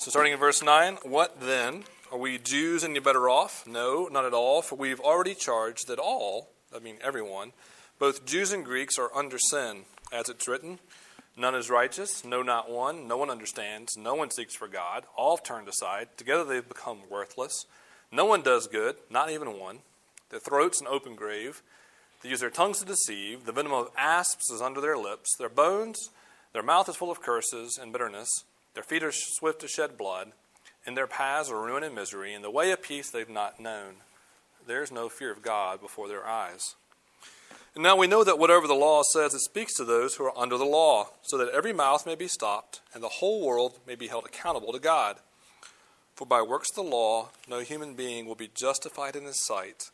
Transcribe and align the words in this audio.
So, 0.00 0.12
starting 0.12 0.32
in 0.32 0.38
verse 0.38 0.62
9, 0.62 0.98
what 1.02 1.40
then? 1.40 1.82
Are 2.12 2.18
we 2.18 2.38
Jews 2.38 2.84
any 2.84 3.00
better 3.00 3.28
off? 3.28 3.66
No, 3.66 4.06
not 4.06 4.24
at 4.24 4.32
all, 4.32 4.62
for 4.62 4.76
we've 4.76 5.00
already 5.00 5.34
charged 5.34 5.88
that 5.88 5.98
all, 5.98 6.50
I 6.72 6.78
mean 6.78 6.98
everyone, 7.02 7.50
both 7.98 8.24
Jews 8.24 8.52
and 8.52 8.64
Greeks 8.64 8.96
are 8.96 9.10
under 9.12 9.40
sin, 9.40 9.86
as 10.12 10.28
it's 10.28 10.46
written. 10.46 10.78
None 11.36 11.56
is 11.56 11.68
righteous, 11.68 12.24
no, 12.24 12.42
not 12.42 12.70
one. 12.70 13.08
No 13.08 13.16
one 13.16 13.28
understands. 13.28 13.96
No 13.96 14.14
one 14.14 14.30
seeks 14.30 14.54
for 14.54 14.68
God. 14.68 15.02
All 15.16 15.36
have 15.36 15.44
turned 15.44 15.66
aside. 15.66 16.16
Together 16.16 16.44
they've 16.44 16.68
become 16.68 16.98
worthless. 17.10 17.66
No 18.12 18.24
one 18.24 18.42
does 18.42 18.68
good, 18.68 18.94
not 19.10 19.30
even 19.30 19.58
one. 19.58 19.80
Their 20.30 20.38
throat's 20.38 20.80
an 20.80 20.86
open 20.86 21.16
grave. 21.16 21.60
They 22.22 22.28
use 22.28 22.38
their 22.38 22.50
tongues 22.50 22.78
to 22.78 22.84
deceive. 22.84 23.46
The 23.46 23.52
venom 23.52 23.72
of 23.72 23.90
asps 23.98 24.48
is 24.48 24.62
under 24.62 24.80
their 24.80 24.96
lips. 24.96 25.34
Their 25.36 25.48
bones, 25.48 26.10
their 26.52 26.62
mouth 26.62 26.88
is 26.88 26.94
full 26.94 27.10
of 27.10 27.20
curses 27.20 27.76
and 27.82 27.92
bitterness. 27.92 28.44
Their 28.78 28.84
feet 28.84 29.02
are 29.02 29.10
swift 29.10 29.62
to 29.62 29.66
shed 29.66 29.98
blood. 29.98 30.30
and 30.86 30.96
their 30.96 31.08
paths 31.08 31.50
are 31.50 31.60
ruin 31.60 31.82
and 31.82 31.96
misery. 31.96 32.32
In 32.32 32.42
the 32.42 32.50
way 32.50 32.70
of 32.70 32.80
peace 32.80 33.10
they've 33.10 33.28
not 33.28 33.58
known. 33.58 33.94
There's 34.68 34.92
no 34.92 35.08
fear 35.08 35.32
of 35.32 35.42
God 35.42 35.80
before 35.80 36.06
their 36.06 36.24
eyes. 36.24 36.76
And 37.74 37.82
now 37.82 37.96
we 37.96 38.06
know 38.06 38.22
that 38.22 38.38
whatever 38.38 38.68
the 38.68 38.74
law 38.74 39.02
says, 39.02 39.34
it 39.34 39.40
speaks 39.40 39.74
to 39.74 39.84
those 39.84 40.14
who 40.14 40.22
are 40.26 40.38
under 40.38 40.56
the 40.56 40.64
law, 40.64 41.08
so 41.22 41.36
that 41.38 41.52
every 41.52 41.72
mouth 41.72 42.06
may 42.06 42.14
be 42.14 42.28
stopped, 42.28 42.80
and 42.94 43.02
the 43.02 43.08
whole 43.08 43.44
world 43.44 43.80
may 43.84 43.96
be 43.96 44.06
held 44.06 44.26
accountable 44.26 44.72
to 44.72 44.78
God. 44.78 45.16
For 46.14 46.24
by 46.24 46.40
works 46.40 46.68
of 46.70 46.84
the 46.84 46.88
law, 46.88 47.30
no 47.50 47.58
human 47.58 47.94
being 47.94 48.26
will 48.26 48.36
be 48.36 48.48
justified 48.54 49.16
in 49.16 49.24
his 49.24 49.44
sight, 49.44 49.90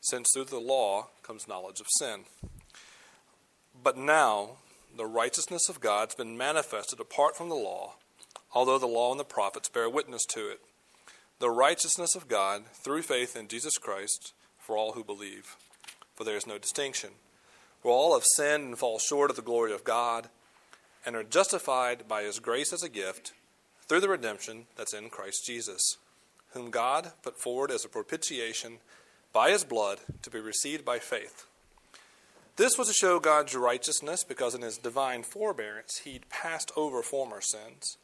since 0.00 0.30
through 0.32 0.46
the 0.46 0.58
law 0.58 1.08
comes 1.22 1.46
knowledge 1.46 1.78
of 1.78 1.88
sin. 1.98 2.20
But 3.82 3.98
now, 3.98 4.52
the 4.96 5.04
righteousness 5.04 5.68
of 5.68 5.82
God 5.82 6.08
has 6.08 6.14
been 6.14 6.38
manifested 6.38 7.00
apart 7.00 7.36
from 7.36 7.50
the 7.50 7.54
law, 7.54 7.96
although 8.54 8.78
the 8.78 8.86
law 8.86 9.10
and 9.10 9.20
the 9.20 9.24
prophets 9.24 9.68
bear 9.68 9.90
witness 9.90 10.24
to 10.26 10.48
it. 10.48 10.60
The 11.40 11.50
righteousness 11.50 12.14
of 12.14 12.28
God 12.28 12.64
through 12.72 13.02
faith 13.02 13.36
in 13.36 13.48
Jesus 13.48 13.76
Christ 13.76 14.32
for 14.58 14.76
all 14.76 14.92
who 14.92 15.04
believe. 15.04 15.56
For 16.14 16.24
there 16.24 16.36
is 16.36 16.46
no 16.46 16.58
distinction. 16.58 17.10
For 17.82 17.90
all 17.90 18.14
have 18.14 18.24
sinned 18.36 18.64
and 18.64 18.78
fall 18.78 18.98
short 18.98 19.30
of 19.30 19.36
the 19.36 19.42
glory 19.42 19.74
of 19.74 19.84
God, 19.84 20.28
and 21.04 21.14
are 21.14 21.24
justified 21.24 22.08
by 22.08 22.22
his 22.22 22.38
grace 22.38 22.72
as 22.72 22.82
a 22.82 22.88
gift 22.88 23.32
through 23.86 24.00
the 24.00 24.08
redemption 24.08 24.64
that's 24.76 24.94
in 24.94 25.10
Christ 25.10 25.44
Jesus, 25.44 25.98
whom 26.52 26.70
God 26.70 27.12
put 27.22 27.38
forward 27.38 27.70
as 27.70 27.84
a 27.84 27.90
propitiation 27.90 28.78
by 29.32 29.50
his 29.50 29.64
blood 29.64 29.98
to 30.22 30.30
be 30.30 30.40
received 30.40 30.84
by 30.84 30.98
faith. 30.98 31.46
This 32.56 32.78
was 32.78 32.88
to 32.88 32.94
show 32.94 33.18
God's 33.18 33.54
righteousness 33.54 34.24
because 34.24 34.54
in 34.54 34.62
his 34.62 34.78
divine 34.78 35.24
forbearance 35.24 36.02
he'd 36.04 36.30
passed 36.30 36.72
over 36.76 37.02
former 37.02 37.40
sins. 37.40 37.98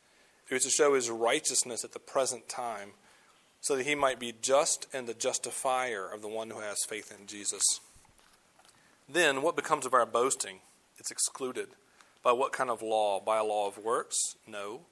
It 0.51 0.55
was 0.55 0.65
to 0.65 0.71
show 0.71 0.95
his 0.95 1.09
righteousness 1.09 1.85
at 1.85 1.93
the 1.93 1.99
present 1.99 2.49
time 2.49 2.91
so 3.61 3.77
that 3.77 3.87
he 3.87 3.95
might 3.95 4.19
be 4.19 4.35
just 4.43 4.87
and 4.93 5.07
the 5.07 5.15
justifier 5.15 6.07
of 6.13 6.23
the 6.23 6.29
one 6.29 6.51
who 6.51 6.61
has 6.61 6.85
faith 6.89 7.15
in 7.17 7.27
Jesus. 7.27 7.63
Then 9.09 9.43
what 9.43 9.57
becomes 9.57 9.87
of 9.87 9.95
our 9.95 10.07
boasting? 10.07 10.61
It's 10.99 11.11
excluded. 11.11 11.69
By 12.23 12.33
what 12.33 12.53
kind 12.53 12.69
of 12.69 12.83
law? 12.83 13.21
By 13.21 13.39
a 13.39 13.45
law 13.45 13.69
of 13.69 13.79
works? 13.79 14.17
No 14.47 14.83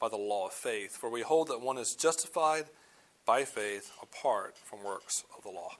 by 0.00 0.08
the 0.08 0.16
law 0.16 0.46
of 0.46 0.52
faith. 0.52 0.96
For 0.96 1.10
we 1.10 1.22
hold 1.22 1.48
that 1.48 1.60
one 1.60 1.78
is 1.78 1.94
justified 1.94 2.66
by 3.26 3.44
faith 3.44 3.92
apart 4.02 4.56
from 4.56 4.84
works 4.84 5.24
of 5.36 5.42
the 5.42 5.50
law. 5.50 5.72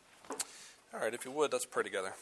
All 0.93 1.01
right, 1.01 1.15
if 1.15 1.25
you 1.25 1.31
would, 1.31 1.53
let's 1.53 1.67
pray 1.67 1.83
together. 1.83 2.15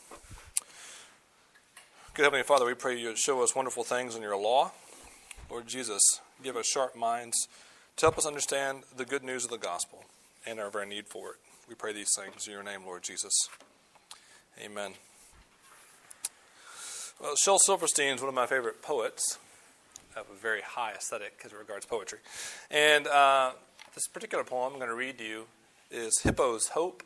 Good 2.14 2.24
Heavenly 2.24 2.44
Father, 2.44 2.64
we 2.64 2.74
pray 2.74 2.98
you 2.98 3.14
show 3.16 3.42
us 3.42 3.54
wonderful 3.54 3.84
things 3.84 4.14
in 4.14 4.22
your 4.22 4.36
law. 4.36 4.72
Lord 5.50 5.66
Jesus, 5.66 6.20
give 6.42 6.56
us 6.56 6.66
sharp 6.66 6.96
minds 6.96 7.48
to 7.96 8.06
help 8.06 8.18
us 8.18 8.26
understand 8.26 8.84
the 8.96 9.04
good 9.04 9.22
news 9.22 9.44
of 9.44 9.50
the 9.50 9.58
gospel 9.58 10.04
and 10.46 10.60
our 10.60 10.70
very 10.70 10.86
need 10.86 11.06
for 11.06 11.30
it. 11.30 11.36
We 11.68 11.74
pray 11.74 11.92
these 11.92 12.10
things 12.16 12.46
in 12.46 12.52
your 12.52 12.62
name, 12.62 12.84
Lord 12.84 13.02
Jesus. 13.02 13.48
Amen. 14.62 14.92
Well, 17.20 17.34
Shel 17.36 17.58
Silverstein 17.58 18.14
is 18.14 18.20
one 18.20 18.28
of 18.28 18.34
my 18.34 18.46
favorite 18.46 18.82
poets 18.82 19.38
have 20.16 20.26
a 20.30 20.34
very 20.34 20.62
high 20.62 20.92
aesthetic 20.92 21.42
as 21.44 21.52
regards 21.52 21.84
poetry. 21.84 22.18
And 22.70 23.06
uh, 23.06 23.52
this 23.94 24.08
particular 24.08 24.44
poem 24.44 24.72
I'm 24.72 24.78
going 24.78 24.88
to 24.90 24.96
read 24.96 25.18
to 25.18 25.24
you 25.24 25.44
is 25.90 26.20
Hippo's 26.22 26.68
Hope. 26.68 27.02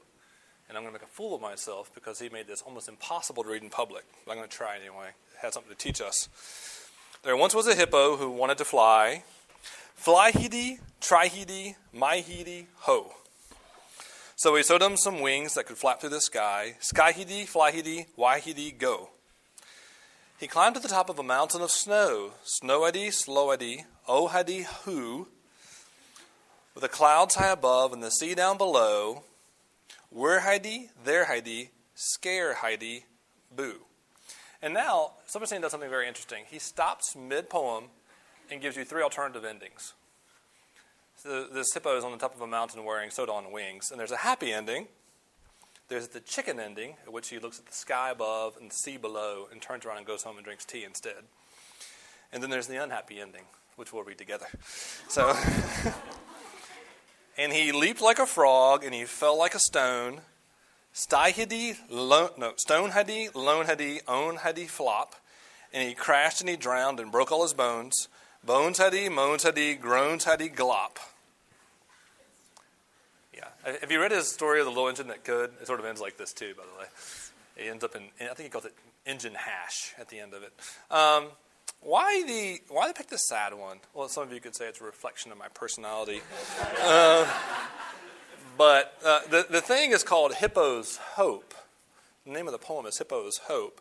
And 0.68 0.78
I'm 0.78 0.84
going 0.84 0.94
to 0.94 1.00
make 1.00 1.08
a 1.08 1.12
fool 1.12 1.34
of 1.34 1.42
myself 1.42 1.92
because 1.92 2.20
he 2.20 2.28
made 2.28 2.46
this 2.46 2.62
almost 2.62 2.88
impossible 2.88 3.42
to 3.42 3.48
read 3.48 3.64
in 3.64 3.70
public. 3.70 4.04
But 4.24 4.30
I'm 4.30 4.38
going 4.38 4.48
to 4.48 4.56
try 4.56 4.76
anyway. 4.76 5.08
It 5.34 5.40
has 5.42 5.54
something 5.54 5.72
to 5.72 5.76
teach 5.76 6.00
us. 6.00 6.28
There 7.22 7.36
once 7.36 7.54
was 7.54 7.66
a 7.66 7.74
hippo 7.74 8.16
who 8.16 8.30
wanted 8.30 8.56
to 8.58 8.64
fly. 8.64 9.24
Fly 9.94 10.32
heedy, 10.32 10.78
try 11.02 11.28
heedy, 11.28 11.74
my 11.92 12.16
heedy, 12.22 12.64
ho. 12.76 13.12
So 14.36 14.56
he 14.56 14.62
sewed 14.62 14.80
him 14.80 14.96
some 14.96 15.20
wings 15.20 15.52
that 15.52 15.66
could 15.66 15.76
flap 15.76 16.00
through 16.00 16.10
the 16.10 16.22
sky. 16.22 16.76
Sky 16.80 17.12
heedy, 17.12 17.46
fly 17.46 17.72
heedy, 17.72 18.06
why 18.16 18.40
heedy, 18.40 18.76
go. 18.76 19.10
He 20.38 20.46
climbed 20.46 20.76
to 20.76 20.80
the 20.80 20.88
top 20.88 21.10
of 21.10 21.18
a 21.18 21.22
mountain 21.22 21.60
of 21.60 21.70
snow, 21.70 22.30
snowady, 22.42 23.08
slowady, 23.08 23.84
oh 24.08 24.28
huddy 24.28 24.62
hoo, 24.62 25.28
with 26.74 26.80
the 26.80 26.88
clouds 26.88 27.34
high 27.34 27.50
above 27.50 27.92
and 27.92 28.02
the 28.02 28.10
sea 28.10 28.34
down 28.34 28.56
below. 28.56 29.24
Where 30.08 30.40
Heidi, 30.40 30.88
there 31.04 31.26
Heidi, 31.26 31.70
scare 31.94 32.54
Heidi, 32.54 33.04
boo. 33.54 33.82
And 34.62 34.74
now, 34.74 35.12
Silverstein 35.26 35.62
does 35.62 35.70
something 35.70 35.88
very 35.88 36.06
interesting. 36.06 36.44
He 36.50 36.58
stops 36.58 37.16
mid 37.16 37.48
poem 37.48 37.84
and 38.50 38.60
gives 38.60 38.76
you 38.76 38.84
three 38.84 39.02
alternative 39.02 39.44
endings. 39.44 39.94
So 41.16 41.44
this 41.44 41.72
hippo 41.72 41.96
is 41.96 42.04
on 42.04 42.12
the 42.12 42.18
top 42.18 42.34
of 42.34 42.40
a 42.40 42.46
mountain 42.46 42.84
wearing 42.84 43.10
sewed 43.10 43.28
on 43.28 43.52
wings, 43.52 43.90
and 43.90 44.00
there's 44.00 44.10
a 44.10 44.18
happy 44.18 44.52
ending, 44.52 44.88
there's 45.90 46.08
the 46.08 46.20
chicken 46.20 46.60
ending, 46.60 46.94
at 47.04 47.12
which 47.12 47.28
he 47.28 47.38
looks 47.38 47.58
at 47.58 47.66
the 47.66 47.72
sky 47.72 48.10
above 48.10 48.56
and 48.56 48.70
the 48.70 48.74
sea 48.74 48.96
below 48.96 49.48
and 49.50 49.60
turns 49.60 49.84
around 49.84 49.98
and 49.98 50.06
goes 50.06 50.22
home 50.22 50.36
and 50.36 50.44
drinks 50.44 50.64
tea 50.64 50.84
instead. 50.84 51.24
And 52.32 52.42
then 52.42 52.48
there's 52.48 52.68
the 52.68 52.80
unhappy 52.82 53.20
ending, 53.20 53.42
which 53.74 53.92
we'll 53.92 54.04
read 54.04 54.18
together. 54.18 54.46
So, 55.08 55.36
and 57.36 57.52
he 57.52 57.72
leaped 57.72 58.00
like 58.00 58.20
a 58.20 58.26
frog 58.26 58.84
and 58.84 58.94
he 58.94 59.04
fell 59.04 59.36
like 59.36 59.56
a 59.56 59.58
stone. 59.58 60.20
Stihidi, 60.94 61.76
lo, 61.88 62.30
no, 62.36 62.52
stone 62.56 62.90
hadi, 62.90 63.28
lone 63.34 63.66
hadi, 63.66 64.00
own 64.08 64.36
hadi 64.36 64.66
flop. 64.66 65.14
And 65.72 65.86
he 65.86 65.94
crashed 65.94 66.40
and 66.40 66.50
he 66.50 66.56
drowned 66.56 66.98
and 66.98 67.12
broke 67.12 67.30
all 67.30 67.42
his 67.42 67.54
bones. 67.54 68.08
Bones 68.44 68.78
hadi, 68.78 69.08
moans 69.08 69.44
hadi, 69.44 69.74
groans 69.74 70.24
hadi, 70.24 70.48
glop. 70.48 70.96
Yeah. 73.34 73.44
Have 73.80 73.90
you 73.92 74.00
read 74.00 74.10
his 74.10 74.30
story 74.30 74.58
of 74.60 74.66
the 74.66 74.70
little 74.70 74.88
engine 74.88 75.08
that 75.08 75.24
could? 75.24 75.50
It 75.60 75.66
sort 75.66 75.78
of 75.78 75.86
ends 75.86 76.00
like 76.00 76.16
this 76.16 76.32
too, 76.32 76.54
by 76.56 76.64
the 76.64 76.80
way. 76.80 76.86
It 77.56 77.70
ends 77.70 77.84
up 77.84 77.94
in, 77.94 78.02
I 78.20 78.34
think 78.34 78.40
he 78.40 78.48
calls 78.48 78.64
it 78.64 78.74
engine 79.06 79.34
hash 79.34 79.94
at 79.98 80.08
the 80.08 80.18
end 80.18 80.34
of 80.34 80.42
it. 80.42 80.52
Um, 80.90 81.28
why 81.82 82.22
the 82.26 82.60
why 82.72 82.86
they 82.86 82.92
pick 82.92 83.08
the 83.08 83.16
sad 83.16 83.54
one? 83.54 83.78
Well, 83.94 84.08
some 84.08 84.24
of 84.24 84.32
you 84.32 84.40
could 84.40 84.54
say 84.54 84.66
it's 84.66 84.80
a 84.80 84.84
reflection 84.84 85.32
of 85.32 85.38
my 85.38 85.48
personality. 85.48 86.20
uh, 86.82 87.26
but 88.60 88.92
uh, 89.02 89.20
the 89.30 89.46
the 89.48 89.62
thing 89.62 89.92
is 89.92 90.02
called 90.02 90.32
Hippo's 90.32 90.98
Hope. 91.14 91.54
The 92.26 92.32
name 92.32 92.46
of 92.46 92.52
the 92.52 92.58
poem 92.58 92.84
is 92.84 92.98
Hippo's 92.98 93.38
Hope, 93.44 93.80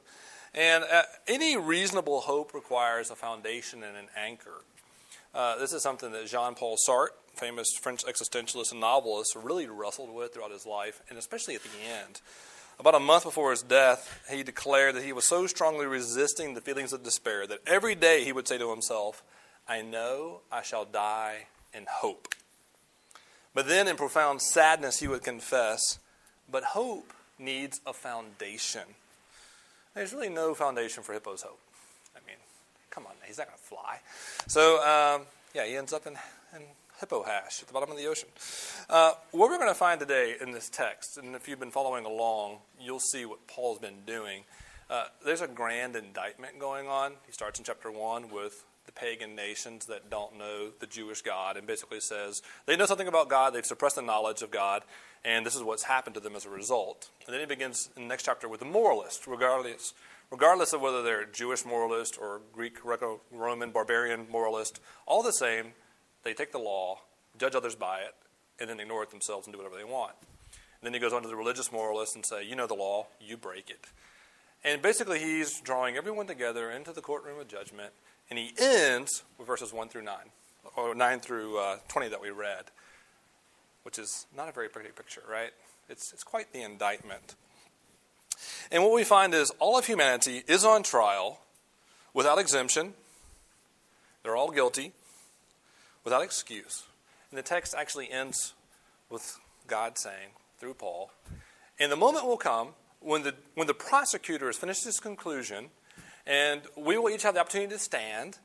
and 0.55 0.85
uh, 0.85 1.01
any 1.27 1.57
reasonable 1.57 2.21
hope 2.21 2.53
requires 2.53 3.11
a 3.11 3.15
foundation 3.15 3.83
and 3.83 3.97
an 3.97 4.07
anchor. 4.15 4.63
Uh, 5.35 5.57
this 5.57 5.73
is 5.73 5.83
something 5.83 6.13
that 6.13 6.27
Jean 6.27 6.55
Paul 6.55 6.77
Sartre 6.77 7.09
famous 7.35 7.73
French 7.73 8.05
existentialist 8.05 8.71
and 8.71 8.79
novelist, 8.79 9.35
really 9.35 9.67
wrestled 9.67 10.15
with 10.15 10.33
throughout 10.33 10.51
his 10.51 10.65
life, 10.65 11.01
and 11.09 11.19
especially 11.19 11.55
at 11.55 11.61
the 11.63 11.69
end. 11.85 12.21
About 12.79 12.95
a 12.95 13.01
month 13.01 13.25
before 13.25 13.51
his 13.51 13.61
death, 13.61 14.23
he 14.31 14.43
declared 14.43 14.95
that 14.95 15.03
he 15.03 15.11
was 15.11 15.27
so 15.27 15.45
strongly 15.45 15.87
resisting 15.87 16.53
the 16.53 16.61
feelings 16.61 16.93
of 16.93 17.03
despair 17.03 17.45
that 17.47 17.59
every 17.67 17.95
day 17.95 18.23
he 18.23 18.31
would 18.31 18.47
say 18.47 18.57
to 18.57 18.69
himself, 18.69 19.23
I 19.67 19.81
know 19.81 20.39
I 20.49 20.61
shall 20.61 20.85
die 20.85 21.47
in 21.73 21.85
hope. 21.89 22.29
But 23.53 23.67
then, 23.67 23.87
in 23.87 23.95
profound 23.95 24.41
sadness, 24.41 24.99
he 24.99 25.07
would 25.07 25.23
confess, 25.23 25.99
But 26.51 26.63
hope 26.63 27.13
needs 27.37 27.81
a 27.85 27.93
foundation. 27.93 28.81
There's 29.95 30.13
really 30.13 30.29
no 30.29 30.53
foundation 30.53 31.03
for 31.03 31.13
Hippo's 31.13 31.41
hope. 31.41 31.59
I 32.15 32.19
mean, 32.27 32.37
come 32.89 33.05
on, 33.05 33.13
he's 33.25 33.37
not 33.37 33.47
going 33.47 33.57
to 33.57 33.63
fly. 33.63 33.99
So, 34.47 34.77
um, 34.77 35.23
yeah, 35.53 35.65
he 35.65 35.75
ends 35.75 35.93
up 35.93 36.05
in, 36.05 36.13
in 36.55 36.63
hippo 36.99 37.23
hash 37.23 37.61
at 37.61 37.67
the 37.67 37.73
bottom 37.73 37.89
of 37.91 37.97
the 37.97 38.07
ocean. 38.07 38.29
Uh, 38.89 39.13
what 39.31 39.49
we're 39.49 39.57
going 39.57 39.69
to 39.69 39.75
find 39.75 39.99
today 39.99 40.35
in 40.39 40.51
this 40.51 40.69
text, 40.69 41.17
and 41.17 41.35
if 41.35 41.47
you've 41.47 41.59
been 41.59 41.71
following 41.71 42.05
along, 42.05 42.57
you'll 42.79 42.99
see 42.99 43.25
what 43.25 43.47
Paul's 43.47 43.79
been 43.79 44.05
doing. 44.05 44.43
Uh, 44.89 45.05
there's 45.23 45.41
a 45.41 45.47
grand 45.47 45.95
indictment 45.95 46.59
going 46.59 46.87
on. 46.87 47.13
He 47.25 47.31
starts 47.31 47.59
in 47.59 47.65
chapter 47.65 47.91
1 47.91 48.29
with 48.31 48.63
the 48.89 48.99
pagan 48.99 49.35
nations 49.35 49.85
that 49.85 50.09
don't 50.09 50.35
know 50.35 50.71
the 50.79 50.87
Jewish 50.87 51.21
God 51.21 51.57
and 51.57 51.67
basically 51.67 51.99
says 51.99 52.41
they 52.65 52.75
know 52.75 52.87
something 52.87 53.07
about 53.07 53.29
God, 53.29 53.53
they've 53.53 53.63
suppressed 53.63 53.97
the 53.97 54.01
knowledge 54.01 54.41
of 54.41 54.49
God, 54.49 54.81
and 55.23 55.45
this 55.45 55.55
is 55.55 55.61
what's 55.61 55.83
happened 55.83 56.15
to 56.15 56.19
them 56.19 56.35
as 56.35 56.43
a 56.43 56.49
result. 56.49 57.11
And 57.27 57.33
then 57.33 57.39
he 57.39 57.45
begins 57.45 57.91
in 57.95 58.03
the 58.03 58.07
next 58.07 58.23
chapter 58.23 58.49
with 58.49 58.61
the 58.61 58.65
moralist, 58.65 59.27
regardless, 59.27 59.93
regardless 60.31 60.73
of 60.73 60.81
whether 60.81 61.03
they're 61.03 61.25
Jewish 61.25 61.65
moralist 61.65 62.17
or 62.19 62.41
Greek, 62.51 62.77
Roman, 63.31 63.69
barbarian 63.69 64.25
moralist, 64.27 64.79
all 65.05 65.21
the 65.21 65.33
same, 65.33 65.73
they 66.23 66.33
take 66.33 66.51
the 66.51 66.57
law 66.57 67.01
judge 67.37 67.53
others 67.53 67.75
by 67.75 67.99
it, 67.99 68.15
and 68.59 68.67
then 68.67 68.79
ignore 68.79 69.03
it 69.03 69.11
themselves 69.11 69.45
and 69.45 69.53
do 69.53 69.59
whatever 69.59 69.77
they 69.77 69.83
want. 69.83 70.13
And 70.51 70.87
then 70.87 70.93
he 70.95 70.99
goes 70.99 71.13
on 71.13 71.21
to 71.21 71.27
the 71.27 71.35
religious 71.35 71.71
moralists 71.71 72.15
and 72.15 72.25
say, 72.25 72.43
You 72.43 72.55
know 72.55 72.65
the 72.65 72.73
law, 72.73 73.05
you 73.21 73.37
break 73.37 73.69
it. 73.69 73.85
And 74.63 74.81
basically, 74.81 75.19
he's 75.19 75.61
drawing 75.61 75.95
everyone 75.95 76.25
together 76.25 76.71
into 76.71 76.91
the 76.91 77.01
courtroom 77.01 77.39
of 77.39 77.47
judgment, 77.47 77.93
and 78.29 78.37
he 78.37 78.53
ends 78.57 79.23
with 79.37 79.47
verses 79.47 79.73
1 79.73 79.89
through 79.89 80.03
9, 80.03 80.15
or 80.75 80.95
9 80.95 81.19
through 81.19 81.57
uh, 81.57 81.77
20 81.87 82.09
that 82.09 82.21
we 82.21 82.29
read, 82.29 82.65
which 83.83 83.97
is 83.97 84.27
not 84.35 84.47
a 84.49 84.51
very 84.51 84.69
pretty 84.69 84.89
picture, 84.89 85.23
right? 85.29 85.51
It's, 85.89 86.13
it's 86.13 86.23
quite 86.23 86.53
the 86.53 86.61
indictment. 86.61 87.35
And 88.71 88.83
what 88.83 88.93
we 88.93 89.03
find 89.03 89.33
is 89.33 89.51
all 89.59 89.77
of 89.77 89.85
humanity 89.85 90.43
is 90.47 90.63
on 90.63 90.83
trial 90.83 91.39
without 92.13 92.37
exemption. 92.37 92.93
They're 94.23 94.37
all 94.37 94.51
guilty 94.51 94.93
without 96.03 96.23
excuse. 96.23 96.83
And 97.31 97.37
the 97.37 97.43
text 97.43 97.73
actually 97.77 98.11
ends 98.11 98.53
with 99.09 99.39
God 99.67 99.97
saying, 99.97 100.29
through 100.59 100.75
Paul, 100.75 101.11
and 101.79 101.91
the 101.91 101.95
moment 101.95 102.25
will 102.25 102.37
come 102.37 102.69
when 102.99 103.23
the, 103.23 103.33
when 103.55 103.67
the 103.67 103.73
prosecutor 103.73 104.47
has 104.47 104.57
finished 104.57 104.83
his 104.83 104.99
conclusion, 104.99 105.69
and 106.29 106.61
we 106.77 106.95
will 106.97 107.09
each 107.09 107.23
have 107.23 107.33
the 107.33 107.39
opportunity 107.39 107.73
to 107.73 107.79
stand 107.79 108.37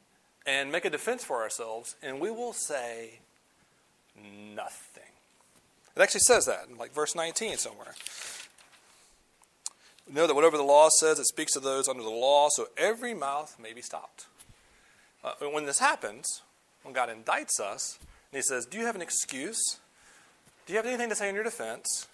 and 0.47 0.73
make 0.73 0.87
a 0.87 0.91
defense 0.91 1.23
for 1.23 1.43
ourselves, 1.43 1.97
and 2.03 2.19
we 2.19 2.31
will 2.31 2.55
say 2.55 3.21
nothing. 4.17 5.03
It 5.95 6.01
actually 6.01 6.21
says 6.21 6.47
that 6.47 6.67
in 6.69 6.79
like 6.79 6.95
verse 6.95 7.15
19 7.15 7.59
somewhere. 7.59 7.95
We 10.09 10.15
know 10.15 10.27
that 10.27 10.35
whatever 10.35 10.57
the 10.57 10.63
law 10.63 10.89
says, 10.99 11.19
it 11.19 11.27
speaks 11.27 11.53
to 11.53 11.61
those 11.61 11.87
under 11.87 12.03
the 12.03 12.11
law, 12.11 12.49
so 12.51 12.69
every 12.77 13.15
mouth 13.15 13.57
may 13.63 13.75
be 13.75 13.83
stopped. 13.83 14.27
Uh, 15.23 15.33
when 15.53 15.67
this 15.67 15.79
happens, 15.79 16.43
when 16.83 16.95
God 16.95 17.11
indicts 17.11 17.61
us, 17.61 17.99
and 18.33 18.39
He 18.39 18.43
says, 18.43 18.67
Do 18.67 18.79
you 18.79 18.87
have 18.87 18.97
an 18.97 19.03
excuse? 19.03 19.79
Do 20.67 20.73
you 20.73 20.79
have 20.79 20.87
anything 20.87 21.11
to 21.11 21.15
say 21.15 21.29
in 21.29 21.35
your 21.35 21.45
defense? 21.45 22.09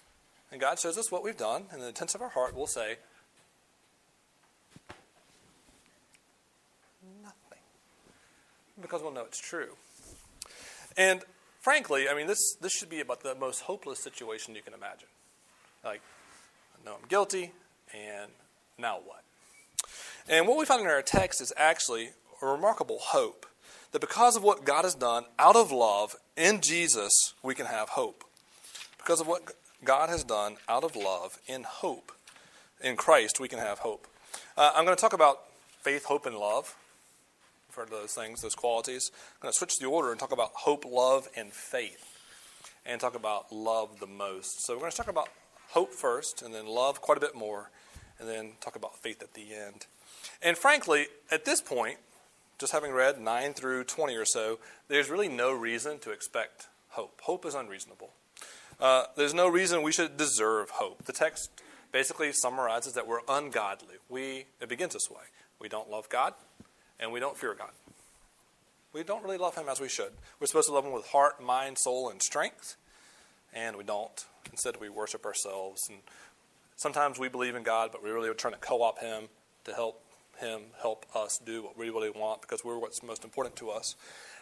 And 0.51 0.59
God 0.59 0.79
shows 0.79 0.97
us 0.97 1.11
what 1.11 1.23
we've 1.23 1.37
done, 1.37 1.63
and 1.69 1.77
in 1.77 1.81
the 1.81 1.87
intents 1.87 2.13
of 2.13 2.21
our 2.21 2.29
heart, 2.29 2.55
we'll 2.55 2.67
say, 2.67 2.97
Because 8.81 9.01
we'll 9.01 9.11
know 9.11 9.25
it's 9.25 9.39
true. 9.39 9.75
And 10.97 11.21
frankly, 11.61 12.09
I 12.09 12.15
mean, 12.15 12.27
this, 12.27 12.55
this 12.61 12.73
should 12.73 12.89
be 12.89 12.99
about 12.99 13.23
the 13.23 13.35
most 13.35 13.61
hopeless 13.61 14.03
situation 14.03 14.55
you 14.55 14.61
can 14.61 14.73
imagine. 14.73 15.07
Like, 15.83 16.01
I 16.75 16.85
know 16.85 16.97
I'm 17.01 17.07
guilty, 17.07 17.51
and 17.93 18.31
now 18.77 18.99
what? 19.05 19.23
And 20.27 20.47
what 20.47 20.57
we 20.57 20.65
find 20.65 20.81
in 20.81 20.87
our 20.87 21.01
text 21.01 21.41
is 21.41 21.53
actually 21.57 22.09
a 22.41 22.45
remarkable 22.45 22.99
hope 22.99 23.45
that 23.91 23.99
because 23.99 24.35
of 24.35 24.43
what 24.43 24.65
God 24.65 24.83
has 24.83 24.95
done 24.95 25.25
out 25.37 25.55
of 25.55 25.71
love 25.71 26.15
in 26.37 26.61
Jesus, 26.61 27.33
we 27.43 27.55
can 27.55 27.65
have 27.65 27.89
hope. 27.89 28.23
Because 28.97 29.19
of 29.19 29.27
what 29.27 29.53
God 29.83 30.09
has 30.09 30.23
done 30.23 30.57
out 30.69 30.83
of 30.83 30.95
love 30.95 31.39
in 31.47 31.63
hope 31.63 32.11
in 32.81 32.95
Christ, 32.95 33.39
we 33.39 33.47
can 33.47 33.59
have 33.59 33.79
hope. 33.79 34.07
Uh, 34.57 34.71
I'm 34.75 34.85
going 34.85 34.95
to 34.95 35.01
talk 35.01 35.13
about 35.13 35.41
faith, 35.81 36.05
hope, 36.05 36.25
and 36.25 36.35
love. 36.35 36.75
For 37.71 37.85
those 37.85 38.13
things, 38.13 38.41
those 38.41 38.53
qualities. 38.53 39.11
I'm 39.35 39.43
going 39.43 39.53
to 39.53 39.57
switch 39.57 39.79
the 39.79 39.85
order 39.85 40.11
and 40.11 40.19
talk 40.19 40.33
about 40.33 40.51
hope, 40.53 40.83
love, 40.83 41.29
and 41.37 41.53
faith, 41.53 42.19
and 42.85 42.99
talk 42.99 43.15
about 43.15 43.51
love 43.51 44.01
the 44.01 44.07
most. 44.07 44.65
So 44.65 44.73
we're 44.73 44.81
going 44.81 44.91
to 44.91 44.97
talk 44.97 45.07
about 45.07 45.29
hope 45.69 45.93
first, 45.93 46.41
and 46.41 46.53
then 46.53 46.67
love 46.67 47.01
quite 47.01 47.17
a 47.17 47.21
bit 47.21 47.33
more, 47.33 47.71
and 48.19 48.27
then 48.27 48.51
talk 48.59 48.75
about 48.75 48.97
faith 48.97 49.23
at 49.23 49.35
the 49.35 49.53
end. 49.53 49.85
And 50.41 50.57
frankly, 50.57 51.07
at 51.31 51.45
this 51.45 51.61
point, 51.61 51.99
just 52.59 52.73
having 52.73 52.91
read 52.91 53.21
9 53.21 53.53
through 53.53 53.85
20 53.85 54.15
or 54.15 54.25
so, 54.25 54.59
there's 54.89 55.09
really 55.09 55.29
no 55.29 55.53
reason 55.53 55.97
to 55.99 56.11
expect 56.11 56.67
hope. 56.89 57.21
Hope 57.21 57.45
is 57.45 57.55
unreasonable. 57.55 58.11
Uh, 58.81 59.05
there's 59.15 59.33
no 59.33 59.47
reason 59.47 59.81
we 59.81 59.93
should 59.93 60.17
deserve 60.17 60.71
hope. 60.71 61.05
The 61.05 61.13
text 61.13 61.49
basically 61.93 62.33
summarizes 62.33 62.93
that 62.93 63.07
we're 63.07 63.21
ungodly. 63.29 63.95
We 64.09 64.45
it 64.59 64.67
begins 64.67 64.93
this 64.93 65.09
way. 65.09 65.23
We 65.59 65.69
don't 65.69 65.89
love 65.89 66.09
God 66.09 66.33
and 67.01 67.11
we 67.11 67.19
don't 67.19 67.35
fear 67.35 67.53
God. 67.53 67.71
We 68.93 69.03
don't 69.03 69.23
really 69.23 69.37
love 69.37 69.55
him 69.55 69.67
as 69.69 69.79
we 69.79 69.89
should. 69.89 70.11
We're 70.39 70.47
supposed 70.47 70.67
to 70.67 70.73
love 70.73 70.85
him 70.85 70.91
with 70.91 71.07
heart, 71.07 71.41
mind, 71.41 71.77
soul, 71.79 72.09
and 72.09 72.21
strength, 72.21 72.75
and 73.53 73.75
we 73.75 73.83
don't. 73.83 74.25
Instead, 74.51 74.79
we 74.79 74.89
worship 74.89 75.25
ourselves. 75.25 75.81
And 75.89 75.99
sometimes 76.75 77.17
we 77.17 77.29
believe 77.29 77.55
in 77.55 77.63
God, 77.63 77.91
but 77.91 78.03
we 78.03 78.09
really 78.11 78.29
are 78.29 78.33
trying 78.33 78.53
to 78.53 78.59
co-opt 78.59 79.01
him 79.01 79.29
to 79.65 79.73
help 79.73 80.03
him 80.39 80.61
help 80.81 81.05
us 81.15 81.39
do 81.45 81.61
what 81.63 81.77
we 81.77 81.89
really 81.89 82.09
want 82.09 82.41
because 82.41 82.63
we're 82.65 82.77
what's 82.77 83.03
most 83.03 83.23
important 83.23 83.55
to 83.57 83.69
us. 83.69 83.95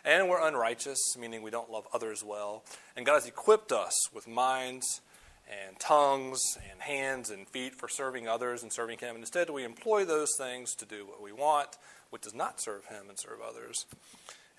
And 0.05 0.29
we're 0.29 0.41
unrighteous, 0.41 1.17
meaning 1.19 1.41
we 1.41 1.51
don't 1.51 1.69
love 1.69 1.85
others 1.93 2.23
well. 2.23 2.63
And 2.95 3.05
God 3.05 3.15
has 3.15 3.27
equipped 3.27 3.71
us 3.71 3.93
with 4.13 4.27
minds 4.27 5.01
and 5.49 5.79
tongues 5.79 6.41
and 6.71 6.81
hands 6.81 7.29
and 7.29 7.47
feet 7.47 7.75
for 7.75 7.89
serving 7.89 8.27
others 8.27 8.63
and 8.63 8.71
serving 8.71 8.99
Him. 8.99 9.15
And 9.15 9.19
instead, 9.19 9.49
we 9.49 9.65
employ 9.65 10.05
those 10.05 10.29
things 10.37 10.73
to 10.75 10.85
do 10.85 11.05
what 11.05 11.21
we 11.21 11.33
want, 11.33 11.77
which 12.09 12.23
does 12.23 12.33
not 12.33 12.61
serve 12.61 12.85
Him 12.85 13.05
and 13.09 13.19
serve 13.19 13.39
others. 13.41 13.85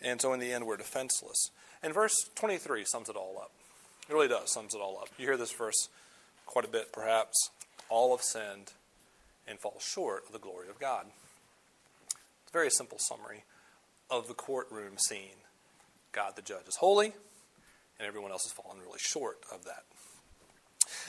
And 0.03 0.21
so, 0.21 0.33
in 0.33 0.41
the 0.41 0.53
end, 0.53 0.67
we're 0.67 0.77
defenseless. 0.77 1.51
And 1.83 1.95
verse 1.95 2.31
23 2.35 2.85
sums 2.85 3.09
it 3.09 3.17
all 3.17 3.39
up. 3.41 3.51
It 4.09 4.13
really 4.13 4.29
does 4.29 4.53
sums 4.53 4.75
it 4.75 4.81
all 4.81 4.99
up. 5.01 5.09
You 5.19 5.27
hear 5.27 5.37
this 5.37 5.53
verse 5.53 5.89
quite 6.47 6.65
a 6.65 6.69
bit, 6.69 6.93
perhaps. 6.93 7.51
All 7.89 8.17
have 8.17 8.25
sinned 8.25 8.73
and 9.47 9.59
fall 9.59 9.79
short 9.81 10.25
of 10.27 10.33
the 10.33 10.39
glory 10.39 10.69
of 10.69 10.79
God. 10.79 11.07
It's 12.07 12.51
a 12.51 12.53
very 12.53 12.71
simple 12.71 12.99
summary 12.99 13.45
of 14.11 14.29
the 14.29 14.35
courtroom 14.35 14.99
scene. 14.99 15.45
God 16.13 16.35
the 16.37 16.43
judge 16.43 16.67
is 16.67 16.77
holy, 16.77 17.13
and 17.99 18.07
everyone 18.07 18.31
else 18.31 18.45
has 18.45 18.53
fallen 18.53 18.81
really 18.81 18.99
short 18.99 19.39
of 19.53 19.65
that. 19.65 19.85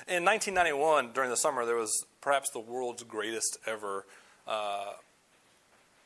In 0.07 0.25
1991, 0.25 1.13
during 1.13 1.29
the 1.29 1.37
summer, 1.37 1.65
there 1.65 1.75
was 1.75 2.05
perhaps 2.21 2.49
the 2.51 2.59
world's 2.59 3.03
greatest 3.03 3.57
ever 3.65 4.05
uh, 4.47 4.93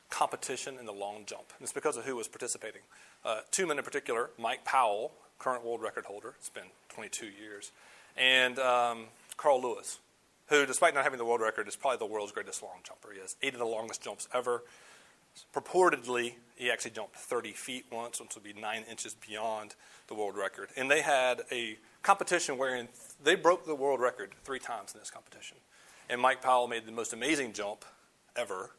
competition 0.10 0.78
in 0.80 0.86
the 0.86 0.94
long 0.94 1.24
jump. 1.26 1.54
And 1.58 1.64
it's 1.64 1.74
because 1.74 1.98
of 1.98 2.06
who 2.06 2.16
was 2.16 2.28
participating. 2.28 2.82
Uh, 3.24 3.40
two 3.52 3.66
men 3.66 3.78
in 3.78 3.84
particular, 3.84 4.30
Mike 4.38 4.64
Powell, 4.66 5.12
current 5.40 5.66
world 5.66 5.82
record 5.82 6.06
holder, 6.06 6.36
it's 6.38 6.50
been 6.50 6.72
22 6.90 7.28
years, 7.28 7.72
and 8.16 8.58
um, 8.60 9.06
Carl 9.38 9.62
Lewis, 9.62 10.00
who, 10.48 10.66
despite 10.66 10.94
not 10.94 11.04
having 11.04 11.18
the 11.18 11.26
world 11.26 11.42
record, 11.42 11.68
is 11.68 11.76
probably 11.76 11.98
the 11.98 12.06
world's 12.06 12.32
greatest 12.32 12.62
long 12.62 12.78
jumper. 12.84 13.10
He 13.14 13.20
has 13.20 13.36
eight 13.42 13.54
of 13.54 13.60
the 13.60 13.66
longest 13.66 14.02
jumps 14.02 14.28
ever. 14.34 14.64
Purportedly, 15.54 16.36
he 16.56 16.72
actually 16.72 16.92
jumped 16.92 17.16
30 17.18 17.52
feet 17.52 17.86
once, 17.92 18.22
which 18.22 18.36
would 18.36 18.44
be 18.44 18.54
nine 18.54 18.86
inches 18.90 19.16
beyond 19.16 19.76
the 20.08 20.14
world 20.14 20.38
record. 20.38 20.70
And 20.78 20.90
they 20.90 21.02
had 21.02 21.42
a 21.52 21.78
competition 22.04 22.58
wherein 22.58 22.88
they 23.22 23.36
broke 23.36 23.66
the 23.66 23.76
world 23.76 24.00
record 24.00 24.34
three 24.44 24.60
times 24.60 24.94
in 24.94 25.00
this 25.00 25.10
competition. 25.10 25.58
And 26.10 26.22
Mike 26.22 26.42
Powell 26.42 26.68
made 26.68 26.86
the 26.86 26.92
most 26.92 27.12
amazing 27.14 27.54
jump 27.54 27.84
ever, 28.36 28.72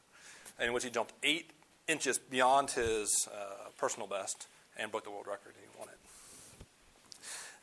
in 0.61 0.73
which 0.73 0.85
he 0.85 0.91
jumped 0.91 1.13
eight 1.23 1.51
inches 1.89 2.19
beyond 2.19 2.71
his 2.71 3.29
uh, 3.33 3.69
personal 3.79 4.09
best 4.09 4.49
and 4.77 4.91
broke 4.91 5.05
the 5.05 5.11
world 5.11 5.27
record. 5.27 5.55
He 5.61 5.79
won 5.79 5.89
it. 5.89 5.99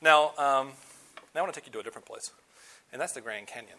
Now, 0.01 0.29
um, 0.37 0.71
now 1.33 1.39
I 1.39 1.41
want 1.41 1.53
to 1.53 1.59
take 1.59 1.67
you 1.67 1.73
to 1.73 1.79
a 1.79 1.83
different 1.83 2.05
place, 2.05 2.31
and 2.91 3.01
that's 3.01 3.13
the 3.13 3.21
Grand 3.21 3.47
Canyon. 3.47 3.77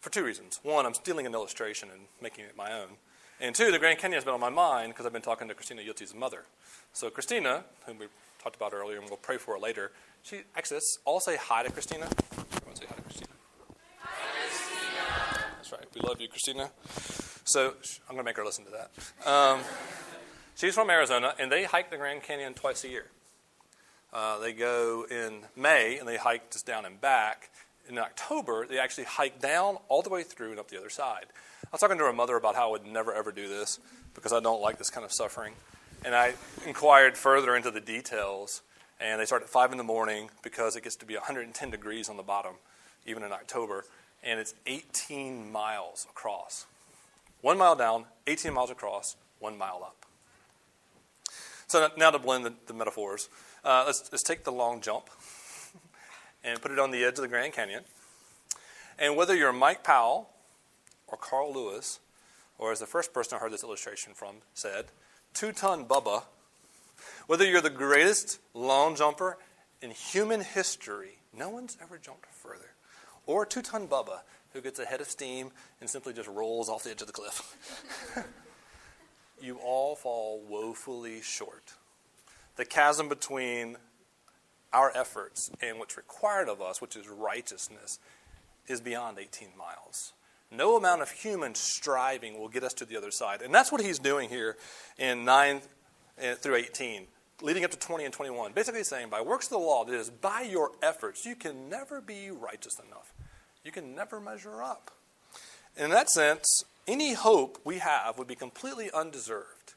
For 0.00 0.10
two 0.10 0.24
reasons. 0.24 0.60
One, 0.62 0.86
I'm 0.86 0.94
stealing 0.94 1.26
an 1.26 1.34
illustration 1.34 1.88
and 1.92 2.02
making 2.22 2.44
it 2.44 2.56
my 2.56 2.72
own. 2.72 2.90
And 3.40 3.54
two, 3.54 3.70
the 3.70 3.78
Grand 3.78 3.98
Canyon 3.98 4.16
has 4.16 4.24
been 4.24 4.34
on 4.34 4.40
my 4.40 4.48
mind 4.48 4.92
because 4.92 5.06
I've 5.06 5.12
been 5.12 5.22
talking 5.22 5.48
to 5.48 5.54
Christina 5.54 5.82
Yilti's 5.82 6.14
mother. 6.14 6.44
So 6.92 7.10
Christina, 7.10 7.64
whom 7.86 7.98
we 7.98 8.06
talked 8.42 8.56
about 8.56 8.72
earlier, 8.72 8.98
and 8.98 9.08
we'll 9.08 9.16
pray 9.16 9.38
for 9.38 9.54
her 9.54 9.60
later, 9.60 9.92
she 10.22 10.42
actually 10.56 10.76
let's 10.76 10.98
all 11.04 11.20
say 11.20 11.36
hi 11.36 11.62
to 11.62 11.70
Christina. 11.70 12.08
Everyone 12.32 12.76
say 12.76 12.86
hi 12.88 12.94
to 12.94 13.02
Christina. 13.02 13.28
Hi, 14.00 14.48
Christina. 14.48 15.44
That's 15.56 15.72
right. 15.72 15.86
We 15.94 16.00
love 16.00 16.20
you, 16.20 16.28
Christina. 16.28 16.70
So 17.48 17.72
I'm 18.06 18.14
going 18.14 18.18
to 18.18 18.24
make 18.24 18.36
her 18.36 18.44
listen 18.44 18.66
to 18.66 18.70
that. 18.72 19.26
Um, 19.26 19.60
she's 20.54 20.74
from 20.74 20.90
Arizona, 20.90 21.32
and 21.38 21.50
they 21.50 21.64
hike 21.64 21.90
the 21.90 21.96
Grand 21.96 22.22
Canyon 22.22 22.52
twice 22.52 22.84
a 22.84 22.88
year. 22.88 23.06
Uh, 24.12 24.38
they 24.38 24.52
go 24.52 25.06
in 25.10 25.44
May, 25.56 25.98
and 25.98 26.06
they 26.06 26.18
hike 26.18 26.50
just 26.50 26.66
down 26.66 26.84
and 26.84 27.00
back. 27.00 27.48
In 27.88 27.96
October, 27.96 28.66
they 28.66 28.78
actually 28.78 29.04
hike 29.04 29.40
down 29.40 29.78
all 29.88 30.02
the 30.02 30.10
way 30.10 30.24
through 30.24 30.50
and 30.50 30.60
up 30.60 30.68
the 30.68 30.76
other 30.76 30.90
side. 30.90 31.24
I 31.64 31.68
was 31.72 31.80
talking 31.80 31.96
to 31.96 32.04
her 32.04 32.12
mother 32.12 32.36
about 32.36 32.54
how 32.54 32.68
I 32.68 32.72
would 32.72 32.86
never 32.86 33.14
ever 33.14 33.32
do 33.32 33.48
this 33.48 33.78
because 34.14 34.34
I 34.34 34.40
don't 34.40 34.60
like 34.60 34.76
this 34.76 34.90
kind 34.90 35.06
of 35.06 35.12
suffering. 35.12 35.54
And 36.04 36.14
I 36.14 36.34
inquired 36.66 37.16
further 37.16 37.56
into 37.56 37.70
the 37.70 37.80
details, 37.80 38.60
and 39.00 39.22
they 39.22 39.24
start 39.24 39.42
at 39.42 39.48
5 39.48 39.72
in 39.72 39.78
the 39.78 39.84
morning 39.84 40.28
because 40.42 40.76
it 40.76 40.84
gets 40.84 40.96
to 40.96 41.06
be 41.06 41.14
110 41.14 41.70
degrees 41.70 42.10
on 42.10 42.18
the 42.18 42.22
bottom, 42.22 42.56
even 43.06 43.22
in 43.22 43.32
October, 43.32 43.86
and 44.22 44.38
it's 44.38 44.52
18 44.66 45.50
miles 45.50 46.06
across. 46.10 46.66
One 47.40 47.58
mile 47.58 47.76
down, 47.76 48.06
18 48.26 48.52
miles 48.52 48.70
across, 48.70 49.16
one 49.38 49.56
mile 49.56 49.82
up. 49.84 50.06
So 51.68 51.88
now 51.96 52.10
to 52.10 52.18
blend 52.18 52.46
the, 52.46 52.54
the 52.66 52.74
metaphors, 52.74 53.28
uh, 53.64 53.84
let's, 53.86 54.08
let's 54.10 54.24
take 54.24 54.44
the 54.44 54.52
long 54.52 54.80
jump 54.80 55.10
and 56.44 56.60
put 56.60 56.70
it 56.70 56.78
on 56.78 56.90
the 56.90 57.04
edge 57.04 57.14
of 57.14 57.22
the 57.22 57.28
Grand 57.28 57.52
Canyon. 57.52 57.84
And 58.98 59.16
whether 59.16 59.36
you're 59.36 59.52
Mike 59.52 59.84
Powell 59.84 60.30
or 61.06 61.16
Carl 61.16 61.52
Lewis, 61.52 62.00
or 62.58 62.72
as 62.72 62.80
the 62.80 62.86
first 62.86 63.12
person 63.12 63.36
I 63.36 63.40
heard 63.40 63.52
this 63.52 63.62
illustration 63.62 64.14
from 64.14 64.36
said, 64.54 64.86
two 65.34 65.52
ton 65.52 65.84
Bubba, 65.84 66.24
Whether 67.26 67.44
you're 67.44 67.60
the 67.60 67.70
greatest 67.70 68.40
long 68.54 68.96
jumper 68.96 69.38
in 69.80 69.90
human 69.90 70.40
history, 70.40 71.18
no 71.36 71.48
one's 71.48 71.76
ever 71.80 71.98
jumped 71.98 72.26
further. 72.26 72.72
Or 73.26 73.46
two 73.46 73.62
ton 73.62 73.86
Bubba, 73.86 74.20
who 74.58 74.62
gets 74.62 74.80
a 74.80 74.84
head 74.84 75.00
of 75.00 75.08
steam 75.08 75.52
and 75.80 75.88
simply 75.88 76.12
just 76.12 76.28
rolls 76.28 76.68
off 76.68 76.82
the 76.82 76.90
edge 76.90 77.00
of 77.00 77.06
the 77.06 77.12
cliff. 77.12 78.24
you 79.40 79.56
all 79.64 79.94
fall 79.94 80.42
woefully 80.48 81.20
short. 81.22 81.74
The 82.56 82.64
chasm 82.64 83.08
between 83.08 83.76
our 84.72 84.90
efforts 84.96 85.48
and 85.62 85.78
what's 85.78 85.96
required 85.96 86.48
of 86.48 86.60
us, 86.60 86.80
which 86.80 86.96
is 86.96 87.08
righteousness, 87.08 88.00
is 88.66 88.80
beyond 88.80 89.18
18 89.20 89.50
miles. 89.56 90.12
No 90.50 90.76
amount 90.76 91.02
of 91.02 91.10
human 91.12 91.54
striving 91.54 92.36
will 92.40 92.48
get 92.48 92.64
us 92.64 92.74
to 92.74 92.84
the 92.84 92.96
other 92.96 93.12
side. 93.12 93.42
And 93.42 93.54
that's 93.54 93.70
what 93.70 93.80
he's 93.80 94.00
doing 94.00 94.28
here 94.28 94.56
in 94.98 95.24
9 95.24 95.62
eh, 96.18 96.34
through 96.34 96.56
18, 96.56 97.06
leading 97.42 97.64
up 97.64 97.70
to 97.70 97.78
20 97.78 98.04
and 98.04 98.12
21. 98.12 98.54
Basically 98.54 98.82
saying, 98.82 99.08
by 99.08 99.20
works 99.20 99.46
of 99.46 99.52
the 99.52 99.58
law, 99.58 99.84
that 99.84 99.94
is, 99.94 100.10
by 100.10 100.40
your 100.40 100.72
efforts, 100.82 101.24
you 101.24 101.36
can 101.36 101.68
never 101.68 102.00
be 102.00 102.32
righteous 102.32 102.80
enough. 102.84 103.12
You 103.64 103.72
can 103.72 103.94
never 103.94 104.20
measure 104.20 104.62
up. 104.62 104.90
In 105.76 105.90
that 105.90 106.10
sense, 106.10 106.64
any 106.86 107.14
hope 107.14 107.58
we 107.64 107.78
have 107.78 108.18
would 108.18 108.26
be 108.26 108.34
completely 108.34 108.90
undeserved. 108.92 109.74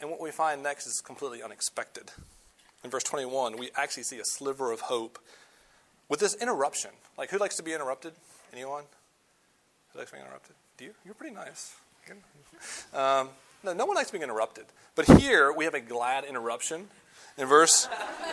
And 0.00 0.10
what 0.10 0.20
we 0.20 0.30
find 0.30 0.62
next 0.62 0.86
is 0.86 1.00
completely 1.00 1.42
unexpected. 1.42 2.10
In 2.84 2.90
verse 2.90 3.04
21, 3.04 3.56
we 3.56 3.70
actually 3.76 4.04
see 4.04 4.18
a 4.18 4.24
sliver 4.24 4.72
of 4.72 4.80
hope 4.82 5.18
with 6.08 6.20
this 6.20 6.34
interruption. 6.34 6.90
Like, 7.18 7.30
who 7.30 7.38
likes 7.38 7.56
to 7.56 7.62
be 7.62 7.72
interrupted? 7.72 8.12
Anyone? 8.52 8.84
Who 9.92 9.98
likes 9.98 10.10
being 10.10 10.22
interrupted? 10.22 10.54
Do 10.78 10.84
you? 10.84 10.94
You're 11.04 11.14
pretty 11.14 11.34
nice. 11.34 11.74
Um, 12.92 13.30
no, 13.62 13.72
no 13.72 13.86
one 13.86 13.96
likes 13.96 14.10
being 14.10 14.22
interrupted. 14.22 14.64
But 14.94 15.06
here 15.18 15.50
we 15.52 15.64
have 15.64 15.74
a 15.74 15.80
glad 15.80 16.24
interruption. 16.24 16.88
In 17.38 17.46
verse, 17.46 17.88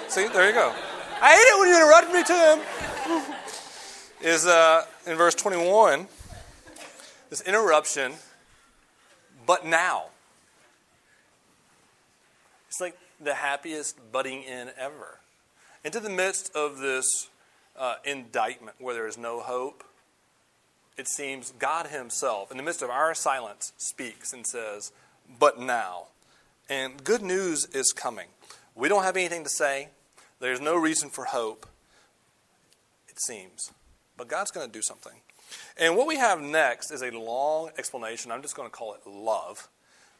see, 0.10 0.28
there 0.28 0.48
you 0.48 0.54
go. 0.54 0.74
I 1.22 1.32
hate 1.32 1.38
it 1.38 1.60
when 1.60 1.70
you 1.70 1.78
interrupt 1.78 2.14
me, 2.14 2.24
Tim. 2.24 3.54
Is 4.20 4.48
uh, 4.48 4.84
in 5.06 5.16
verse 5.16 5.36
21, 5.36 6.08
this 7.30 7.42
interruption, 7.42 8.14
but 9.46 9.64
now. 9.64 10.06
It's 12.68 12.82
like 12.82 12.98
the 13.22 13.36
happiest 13.36 14.12
butting 14.12 14.42
in 14.42 14.72
ever. 14.76 15.20
Into 15.84 16.00
the 16.00 16.10
midst 16.10 16.56
of 16.56 16.80
this 16.80 17.30
uh, 17.78 17.96
indictment 18.04 18.78
where 18.80 18.96
there 18.96 19.06
is 19.06 19.20
no 19.20 19.40
hope, 19.40 19.84
it 20.98 21.08
seems 21.08 21.54
God 21.60 21.88
Himself, 21.88 22.50
in 22.50 22.58
the 22.58 22.64
midst 22.64 22.82
of 22.82 22.90
our 22.90 23.14
silence, 23.14 23.72
speaks 23.78 24.34
and 24.34 24.48
says, 24.48 24.92
But 25.40 25.60
now. 25.60 26.08
And 26.68 27.04
good 27.04 27.22
news 27.22 27.66
is 27.66 27.94
coming. 27.96 28.30
We 28.74 28.90
don't 28.90 29.04
have 29.04 29.16
anything 29.16 29.44
to 29.44 29.50
say. 29.50 29.90
There's 30.40 30.60
no 30.60 30.76
reason 30.76 31.10
for 31.10 31.26
hope, 31.26 31.68
it 33.08 33.22
seems. 33.22 33.72
But 34.18 34.28
God's 34.28 34.52
going 34.52 34.66
to 34.66 34.72
do 34.72 34.82
something. 34.82 35.14
And 35.78 35.96
what 35.96 36.08
we 36.08 36.18
have 36.18 36.42
next 36.42 36.92
is 36.92 37.02
a 37.04 37.12
long 37.12 37.70
explanation. 37.78 38.32
I'm 38.32 38.42
just 38.42 38.56
going 38.56 38.68
to 38.68 38.76
call 38.76 38.94
it 38.96 39.08
love, 39.08 39.70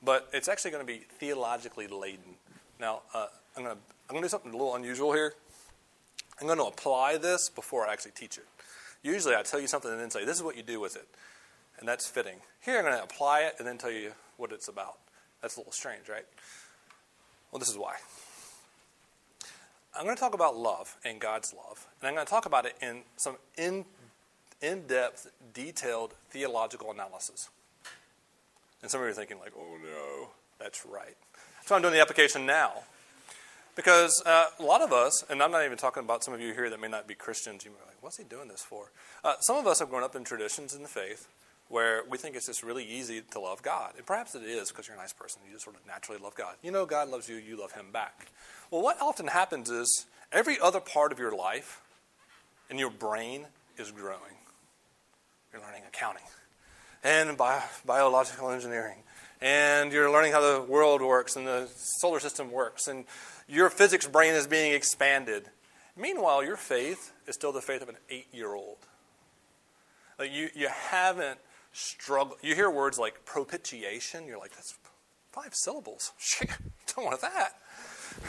but 0.04 0.30
it's 0.32 0.48
actually 0.48 0.72
going 0.72 0.86
to 0.86 0.94
be 0.94 1.00
theologically 1.20 1.88
laden. 1.88 2.36
Now, 2.80 3.02
uh, 3.14 3.28
I'm 3.56 3.64
going 3.64 3.76
to 3.76 3.82
I'm 4.10 4.14
going 4.14 4.22
to 4.22 4.28
do 4.28 4.30
something 4.30 4.54
a 4.54 4.56
little 4.56 4.76
unusual 4.76 5.12
here. 5.12 5.34
I'm 6.40 6.48
going 6.48 6.60
to 6.60 6.66
apply 6.66 7.18
this 7.18 7.50
before 7.50 7.86
I 7.86 7.92
actually 7.92 8.12
teach 8.12 8.38
it. 8.38 8.46
Usually, 9.04 9.36
I 9.36 9.42
tell 9.42 9.60
you 9.60 9.68
something 9.68 9.92
and 9.92 10.00
then 10.00 10.12
say, 10.12 10.24
"This 10.24 10.38
is 10.38 10.44
what 10.44 10.56
you 10.56 10.64
do 10.64 10.80
with 10.80 10.96
it," 10.96 11.08
and 11.80 11.88
that's 11.88 12.08
fitting. 12.08 12.38
Here, 12.64 12.78
I'm 12.78 12.86
going 12.86 12.96
to 12.96 13.04
apply 13.04 13.42
it 13.42 13.56
and 13.58 13.68
then 13.68 13.78
tell 13.78 13.92
you 13.92 14.12
what 14.38 14.52
it's 14.52 14.68
about. 14.68 14.98
That's 15.42 15.58
a 15.58 15.60
little 15.60 15.74
strange, 15.74 16.08
right? 16.08 16.26
Well, 17.52 17.60
this 17.60 17.70
is 17.70 17.78
why. 17.78 17.96
I'm 19.96 20.04
going 20.04 20.16
to 20.16 20.20
talk 20.20 20.34
about 20.34 20.56
love 20.56 20.96
and 21.04 21.20
God's 21.20 21.54
love, 21.54 21.88
and 22.00 22.08
I'm 22.08 22.14
going 22.14 22.26
to 22.26 22.30
talk 22.30 22.46
about 22.46 22.66
it 22.66 22.76
in 22.82 23.02
some 23.16 23.38
in 23.58 23.86
in 24.62 24.88
depth, 24.88 25.32
detailed 25.54 26.14
theological 26.30 26.92
analysis. 26.92 27.50
And 28.82 28.92
some 28.92 29.02
of 29.02 29.06
you 29.06 29.12
are 29.12 29.16
thinking, 29.16 29.40
like, 29.40 29.54
oh 29.58 29.78
no, 29.84 30.30
that's 30.60 30.86
right. 30.86 31.16
So 31.66 31.76
I'm 31.76 31.82
doing 31.82 31.94
the 31.94 32.02
application 32.02 32.46
now. 32.46 32.84
Because 33.76 34.24
uh, 34.26 34.46
a 34.60 34.64
lot 34.64 34.82
of 34.82 34.92
us, 34.92 35.24
and 35.30 35.44
I'm 35.44 35.52
not 35.52 35.64
even 35.64 35.78
talking 35.78 36.02
about 36.02 36.24
some 36.24 36.34
of 36.34 36.42
you 36.42 36.54
here 36.54 36.68
that 36.68 36.80
may 36.80 36.88
not 36.88 37.08
be 37.08 37.14
Christians, 37.14 37.64
you 37.64 37.70
might 37.70 37.82
be 37.82 37.86
like, 37.86 37.98
what's 38.02 38.18
he 38.18 38.24
doing 38.24 38.48
this 38.48 38.64
for? 38.64 38.92
Uh, 39.24 39.36
some 39.40 39.56
of 39.56 39.68
us 39.68 39.78
have 39.78 39.92
grown 39.92 40.04
up 40.04 40.16
in 40.16 40.24
traditions 40.24 40.74
in 40.74 40.82
the 40.82 40.88
faith 40.88 41.28
where 41.70 42.04
we 42.10 42.18
think 42.18 42.36
it's 42.36 42.46
just 42.46 42.64
really 42.64 42.86
easy 42.86 43.22
to 43.32 43.40
love 43.40 43.62
God. 43.62 43.94
And 43.98 44.06
perhaps 44.06 44.36
it 44.36 44.44
is 44.44 44.70
because 44.70 44.88
you're 44.88 44.96
a 44.96 45.00
nice 45.00 45.14
person. 45.14 45.42
You 45.46 45.54
just 45.54 45.66
sort 45.66 45.76
of 45.76 45.86
naturally 45.86 46.20
love 46.22 46.36
God. 46.36 46.56
You 46.64 46.72
know 46.72 46.86
God 46.86 47.10
loves 47.10 47.28
you, 47.28 47.36
you 47.36 47.60
love 47.60 47.74
him 47.74 47.88
back. 47.92 48.28
Well, 48.72 48.82
what 48.82 49.02
often 49.02 49.28
happens 49.28 49.70
is 49.70 50.06
every 50.32 50.60
other 50.60 50.80
part 50.80 51.12
of 51.12 51.20
your 51.20 51.32
life 51.32 51.82
and 52.70 52.80
your 52.80 52.90
brain 52.90 53.48
is 53.78 53.92
growing. 53.92 54.38
You're 55.52 55.62
learning 55.62 55.84
accounting 55.88 56.24
and 57.04 57.38
bio- 57.38 57.64
biological 57.86 58.50
engineering, 58.50 58.98
and 59.42 59.92
you're 59.92 60.12
learning 60.12 60.34
how 60.34 60.42
the 60.42 60.62
world 60.62 61.02
works 61.02 61.36
and 61.36 61.48
the 61.48 61.70
solar 62.02 62.20
system 62.20 62.52
works, 62.52 62.88
and 62.88 63.06
your 63.48 63.70
physics 63.70 64.08
brain 64.08 64.34
is 64.34 64.48
being 64.48 64.74
expanded. 64.74 65.50
Meanwhile, 65.96 66.44
your 66.44 66.58
faith 66.58 67.14
is 67.28 67.36
still 67.36 67.52
the 67.52 67.62
faith 67.62 67.82
of 67.82 67.90
an 67.90 67.98
eight 68.10 68.28
year 68.34 68.54
old. 68.54 68.78
Like 70.20 70.32
you, 70.32 70.50
you 70.56 70.68
haven't 70.70 71.40
struggled. 71.78 72.40
You 72.42 72.56
hear 72.56 72.70
words 72.70 72.98
like 72.98 73.26
propitiation, 73.26 74.26
you're 74.26 74.40
like, 74.40 74.52
that's 74.52 74.78
five 75.32 75.54
syllables. 75.54 76.12
Shit, 76.18 76.50
don't 76.96 77.06
want 77.06 77.22
that. 77.22 77.54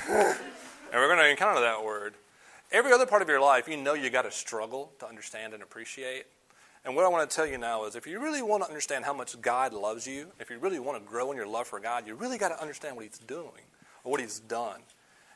and 0.09 0.95
we're 0.95 1.09
going 1.09 1.19
to 1.19 1.31
encounter 1.31 1.61
that 1.61 1.85
word. 1.85 2.15
Every 2.71 2.93
other 2.93 3.07
part 3.07 3.23
of 3.23 3.29
your 3.29 3.41
life, 3.41 3.67
you 3.67 3.79
know 3.79 3.95
you 3.95 4.11
got 4.11 4.23
to 4.23 4.31
struggle 4.31 4.93
to 4.99 5.09
understand 5.09 5.55
and 5.55 5.63
appreciate. 5.63 6.27
And 6.85 6.95
what 6.95 7.05
I 7.05 7.09
want 7.09 7.29
to 7.29 7.35
tell 7.35 7.47
you 7.47 7.59
now 7.59 7.87
is 7.87 7.97
if 7.97 8.07
you 8.07 8.21
really 8.21 8.43
want 8.43 8.63
to 8.63 8.69
understand 8.69 9.05
how 9.05 9.15
much 9.15 9.41
God 9.41 9.73
loves 9.73 10.07
you, 10.07 10.29
if 10.39 10.51
you 10.51 10.59
really 10.59 10.79
want 10.79 11.03
to 11.03 11.09
grow 11.09 11.31
in 11.31 11.37
your 11.37 11.47
love 11.47 11.67
for 11.67 11.81
God, 11.81 12.07
you 12.07 12.15
really 12.15 12.39
got 12.39 12.51
to 12.51 12.61
understand 12.61 12.97
what 12.97 13.05
He's 13.05 13.19
doing 13.19 13.65
or 14.05 14.13
what 14.13 14.21
He's 14.21 14.39
done. 14.41 14.81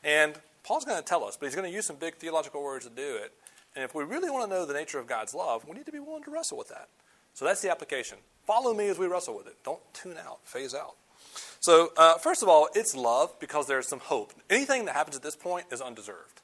And 0.05 0.35
Paul's 0.65 0.85
going 0.85 0.99
to 0.99 1.05
tell 1.05 1.25
us, 1.25 1.37
but 1.37 1.47
he's 1.47 1.57
going 1.57 1.69
to 1.69 1.75
use 1.75 1.87
some 1.87 1.97
big 1.97 2.17
theological 2.17 2.63
words 2.63 2.87
to 2.87 2.91
do 2.91 3.17
it. 3.17 3.33
And 3.75 3.85
if 3.85 3.95
we 3.95 4.05
really 4.05 4.31
want 4.31 4.49
to 4.49 4.55
know 4.55 4.67
the 4.67 4.75
nature 4.75 4.99
of 4.99 5.07
God's 5.07 5.35
love, 5.35 5.67
we 5.67 5.75
need 5.75 5.87
to 5.87 5.93
be 5.93 5.99
willing 5.99 6.23
to 6.25 6.31
wrestle 6.31 6.59
with 6.59 6.69
that. 6.69 6.89
So 7.35 7.45
that's 7.45 7.63
the 7.63 7.71
application. 7.71 8.19
Follow 8.47 8.75
me 8.75 8.89
as 8.89 8.99
we 8.99 9.07
wrestle 9.07 9.37
with 9.37 9.47
it. 9.47 9.57
Don't 9.65 9.81
tune 9.95 10.17
out, 10.19 10.41
phase 10.45 10.75
out. 10.75 10.97
So, 11.61 11.93
uh, 11.97 12.19
first 12.19 12.43
of 12.43 12.49
all, 12.49 12.69
it's 12.75 12.95
love 12.97 13.39
because 13.39 13.67
there's 13.67 13.87
some 13.87 14.01
hope. 14.01 14.33
Anything 14.51 14.85
that 14.87 14.97
happens 14.97 15.17
at 15.17 15.23
this 15.23 15.37
point 15.37 15.67
is 15.71 15.81
undeserved 15.81 16.43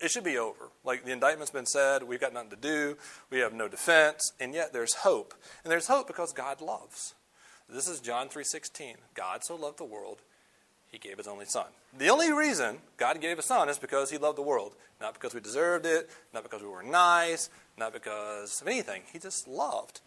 it 0.00 0.10
should 0.10 0.24
be 0.24 0.38
over. 0.38 0.70
Like 0.84 1.04
the 1.04 1.12
indictment's 1.12 1.50
been 1.50 1.66
said, 1.66 2.02
we've 2.02 2.20
got 2.20 2.32
nothing 2.32 2.50
to 2.50 2.56
do, 2.56 2.96
we 3.30 3.38
have 3.38 3.54
no 3.54 3.68
defense, 3.68 4.32
and 4.38 4.54
yet 4.54 4.72
there's 4.72 4.94
hope. 4.94 5.34
And 5.64 5.70
there's 5.70 5.88
hope 5.88 6.06
because 6.06 6.32
God 6.32 6.60
loves. 6.60 7.14
This 7.68 7.88
is 7.88 8.00
John 8.00 8.28
3:16. 8.28 8.96
God 9.14 9.42
so 9.42 9.56
loved 9.56 9.78
the 9.78 9.84
world, 9.84 10.22
he 10.86 10.98
gave 10.98 11.18
his 11.18 11.26
only 11.26 11.46
son. 11.46 11.66
The 11.96 12.10
only 12.10 12.32
reason 12.32 12.78
God 12.96 13.20
gave 13.20 13.38
a 13.38 13.42
son 13.42 13.68
is 13.68 13.78
because 13.78 14.10
he 14.10 14.18
loved 14.18 14.38
the 14.38 14.42
world, 14.42 14.76
not 15.00 15.14
because 15.14 15.34
we 15.34 15.40
deserved 15.40 15.86
it, 15.86 16.08
not 16.32 16.42
because 16.42 16.62
we 16.62 16.68
were 16.68 16.82
nice, 16.82 17.50
not 17.76 17.92
because 17.92 18.60
of 18.60 18.68
anything. 18.68 19.02
He 19.12 19.18
just 19.18 19.48
loved. 19.48 20.00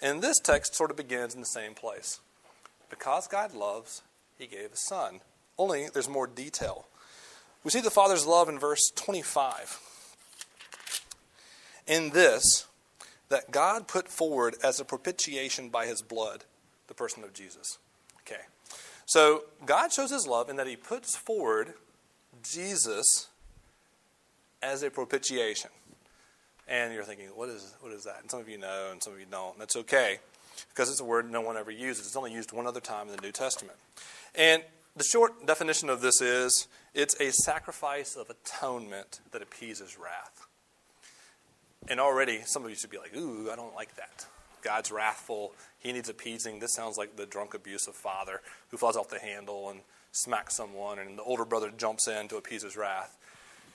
And 0.00 0.22
this 0.22 0.38
text 0.38 0.74
sort 0.74 0.90
of 0.90 0.96
begins 0.96 1.34
in 1.34 1.40
the 1.40 1.46
same 1.46 1.74
place. 1.74 2.20
Because 2.90 3.26
God 3.26 3.54
loves, 3.54 4.02
he 4.38 4.46
gave 4.46 4.72
a 4.72 4.76
son. 4.76 5.20
Only 5.58 5.88
there's 5.92 6.08
more 6.08 6.26
detail. 6.26 6.86
We 7.64 7.70
see 7.70 7.80
the 7.80 7.90
Father's 7.90 8.26
love 8.26 8.48
in 8.48 8.58
verse 8.58 8.90
25. 8.94 9.80
In 11.86 12.10
this, 12.10 12.66
that 13.28 13.50
God 13.50 13.88
put 13.88 14.08
forward 14.08 14.56
as 14.62 14.78
a 14.78 14.84
propitiation 14.84 15.68
by 15.68 15.86
his 15.86 16.02
blood 16.02 16.44
the 16.88 16.94
person 16.94 17.24
of 17.24 17.32
Jesus. 17.32 17.78
Okay. 18.20 18.42
So 19.04 19.44
God 19.64 19.92
shows 19.92 20.10
his 20.10 20.26
love 20.26 20.48
in 20.48 20.56
that 20.56 20.66
he 20.66 20.76
puts 20.76 21.16
forward 21.16 21.74
Jesus 22.42 23.28
as 24.62 24.82
a 24.82 24.90
propitiation. 24.90 25.70
And 26.68 26.92
you're 26.92 27.04
thinking, 27.04 27.26
what 27.34 27.48
is, 27.48 27.74
what 27.80 27.92
is 27.92 28.04
that? 28.04 28.18
And 28.22 28.30
some 28.30 28.40
of 28.40 28.48
you 28.48 28.58
know, 28.58 28.88
and 28.90 29.02
some 29.02 29.12
of 29.12 29.20
you 29.20 29.26
don't. 29.30 29.52
And 29.52 29.60
that's 29.60 29.76
okay, 29.76 30.18
because 30.70 30.90
it's 30.90 31.00
a 31.00 31.04
word 31.04 31.30
no 31.30 31.40
one 31.40 31.56
ever 31.56 31.70
uses. 31.70 32.06
It's 32.06 32.16
only 32.16 32.32
used 32.32 32.52
one 32.52 32.66
other 32.66 32.80
time 32.80 33.08
in 33.08 33.14
the 33.14 33.22
New 33.22 33.32
Testament. 33.32 33.78
And 34.34 34.62
the 34.96 35.04
short 35.04 35.46
definition 35.46 35.88
of 35.88 36.00
this 36.00 36.20
is 36.20 36.66
it's 36.94 37.14
a 37.20 37.30
sacrifice 37.30 38.16
of 38.16 38.30
atonement 38.30 39.20
that 39.30 39.42
appeases 39.42 39.98
wrath. 39.98 40.46
And 41.88 42.00
already 42.00 42.40
some 42.44 42.64
of 42.64 42.70
you 42.70 42.76
should 42.76 42.90
be 42.90 42.98
like, 42.98 43.16
ooh, 43.16 43.50
I 43.50 43.56
don't 43.56 43.74
like 43.74 43.94
that. 43.96 44.26
God's 44.62 44.90
wrathful. 44.90 45.52
He 45.78 45.92
needs 45.92 46.08
appeasing. 46.08 46.58
This 46.58 46.74
sounds 46.74 46.96
like 46.96 47.14
the 47.14 47.26
drunk, 47.26 47.54
abusive 47.54 47.94
father 47.94 48.40
who 48.70 48.76
falls 48.76 48.96
off 48.96 49.08
the 49.08 49.20
handle 49.20 49.70
and 49.70 49.80
smacks 50.10 50.56
someone, 50.56 50.98
and 50.98 51.18
the 51.18 51.22
older 51.22 51.44
brother 51.44 51.70
jumps 51.76 52.08
in 52.08 52.26
to 52.28 52.36
appease 52.36 52.62
his 52.62 52.76
wrath. 52.76 53.16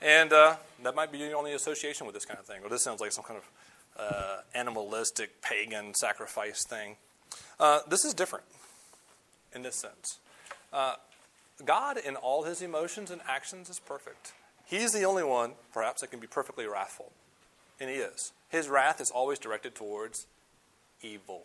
And 0.02 0.32
uh, 0.32 0.56
that 0.82 0.96
might 0.96 1.12
be 1.12 1.18
your 1.18 1.36
only 1.36 1.52
association 1.52 2.06
with 2.06 2.14
this 2.14 2.24
kind 2.24 2.40
of 2.40 2.44
thing. 2.44 2.62
Or 2.64 2.68
this 2.68 2.82
sounds 2.82 3.00
like 3.00 3.12
some 3.12 3.24
kind 3.24 3.38
of 3.38 3.48
uh, 3.96 4.36
animalistic, 4.54 5.40
pagan 5.40 5.94
sacrifice 5.94 6.64
thing. 6.66 6.96
Uh, 7.60 7.80
this 7.88 8.04
is 8.04 8.12
different 8.12 8.44
in 9.54 9.62
this 9.62 9.76
sense. 9.76 10.18
Uh, 10.72 10.94
God, 11.64 11.98
in 11.98 12.16
all 12.16 12.42
his 12.42 12.62
emotions 12.62 13.10
and 13.10 13.20
actions, 13.28 13.70
is 13.70 13.78
perfect. 13.78 14.32
He's 14.66 14.92
the 14.92 15.04
only 15.04 15.22
one, 15.22 15.52
perhaps, 15.72 16.00
that 16.00 16.10
can 16.10 16.18
be 16.18 16.26
perfectly 16.26 16.66
wrathful. 16.66 17.12
And 17.78 17.88
he 17.88 17.96
is. 17.96 18.32
His 18.48 18.68
wrath 18.68 19.00
is 19.00 19.10
always 19.10 19.38
directed 19.38 19.74
towards 19.74 20.26
evil. 21.02 21.44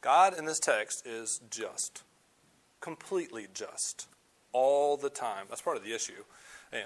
God 0.00 0.36
in 0.36 0.46
this 0.46 0.58
text 0.58 1.06
is 1.06 1.40
just, 1.50 2.02
completely 2.80 3.48
just, 3.52 4.06
all 4.52 4.96
the 4.96 5.10
time. 5.10 5.46
That's 5.48 5.62
part 5.62 5.76
of 5.76 5.84
the 5.84 5.94
issue. 5.94 6.24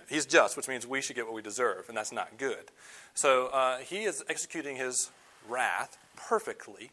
He's 0.08 0.26
just, 0.26 0.56
which 0.56 0.68
means 0.68 0.86
we 0.86 1.00
should 1.00 1.14
get 1.14 1.26
what 1.26 1.34
we 1.34 1.42
deserve, 1.42 1.88
and 1.88 1.96
that's 1.96 2.12
not 2.12 2.38
good. 2.38 2.70
So 3.14 3.46
uh, 3.46 3.78
he 3.78 4.04
is 4.04 4.24
executing 4.28 4.76
his 4.76 5.10
wrath 5.48 5.96
perfectly, 6.16 6.90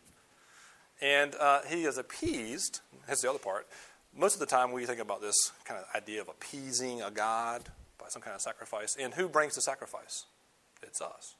and 1.02 1.34
uh, 1.36 1.62
he 1.68 1.86
is 1.86 1.98
appeased. 1.98 2.82
That's 3.08 3.22
the 3.22 3.30
other 3.30 3.40
part. 3.40 3.68
Most 4.16 4.36
of 4.36 4.40
the 4.40 4.46
time, 4.46 4.72
we 4.72 4.86
think 4.86 5.00
about 5.00 5.22
this 5.22 5.52
kind 5.66 5.80
of 5.80 5.88
idea 5.96 6.22
of 6.22 6.30
appeasing 6.30 7.02
a 7.02 7.10
God 7.10 7.64
by 7.98 8.06
some 8.10 8.22
kind 8.22 8.36
of 8.36 8.42
sacrifice. 8.42 8.96
And 9.00 9.14
who 9.16 9.28
brings 9.28 9.56
the 9.56 9.62
sacrifice? 9.62 10.26
It's 10.84 11.02
us. 11.02 11.36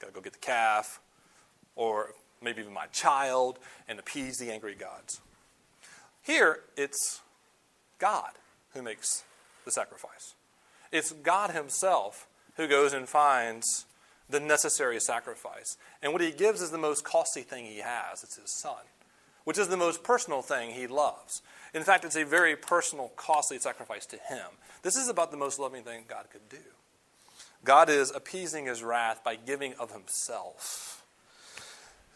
Got 0.00 0.06
to 0.06 0.12
go 0.14 0.20
get 0.22 0.32
the 0.32 0.38
calf, 0.38 1.00
or 1.76 2.14
maybe 2.40 2.62
even 2.62 2.72
my 2.72 2.86
child, 2.86 3.58
and 3.88 3.98
appease 3.98 4.38
the 4.38 4.50
angry 4.50 4.74
gods. 4.74 5.20
Here, 6.22 6.60
it's 6.76 7.20
God 7.98 8.30
who 8.72 8.80
makes 8.80 9.24
the 9.66 9.70
sacrifice. 9.70 10.34
It's 10.92 11.12
God 11.12 11.50
Himself 11.50 12.28
who 12.56 12.68
goes 12.68 12.92
and 12.92 13.08
finds 13.08 13.86
the 14.28 14.40
necessary 14.40 15.00
sacrifice. 15.00 15.76
And 16.02 16.12
what 16.12 16.22
He 16.22 16.30
gives 16.30 16.60
is 16.60 16.70
the 16.70 16.78
most 16.78 17.04
costly 17.04 17.42
thing 17.42 17.64
He 17.64 17.78
has 17.78 18.22
it's 18.22 18.36
His 18.36 18.50
Son, 18.50 18.84
which 19.44 19.58
is 19.58 19.68
the 19.68 19.76
most 19.76 20.04
personal 20.04 20.42
thing 20.42 20.70
He 20.70 20.86
loves. 20.86 21.42
In 21.74 21.82
fact, 21.82 22.04
it's 22.04 22.16
a 22.16 22.24
very 22.24 22.54
personal, 22.54 23.12
costly 23.16 23.58
sacrifice 23.58 24.04
to 24.06 24.16
Him. 24.16 24.46
This 24.82 24.96
is 24.96 25.08
about 25.08 25.30
the 25.30 25.36
most 25.36 25.58
loving 25.58 25.82
thing 25.82 26.04
God 26.06 26.26
could 26.30 26.48
do. 26.48 26.58
God 27.64 27.88
is 27.88 28.10
appeasing 28.10 28.66
His 28.66 28.82
wrath 28.82 29.24
by 29.24 29.36
giving 29.36 29.74
of 29.74 29.92
Himself. 29.92 31.04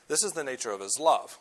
This 0.09 0.23
is 0.23 0.33
the 0.33 0.45
nature 0.45 0.71
of 0.71 0.80
His 0.80 0.99
love. 1.00 1.38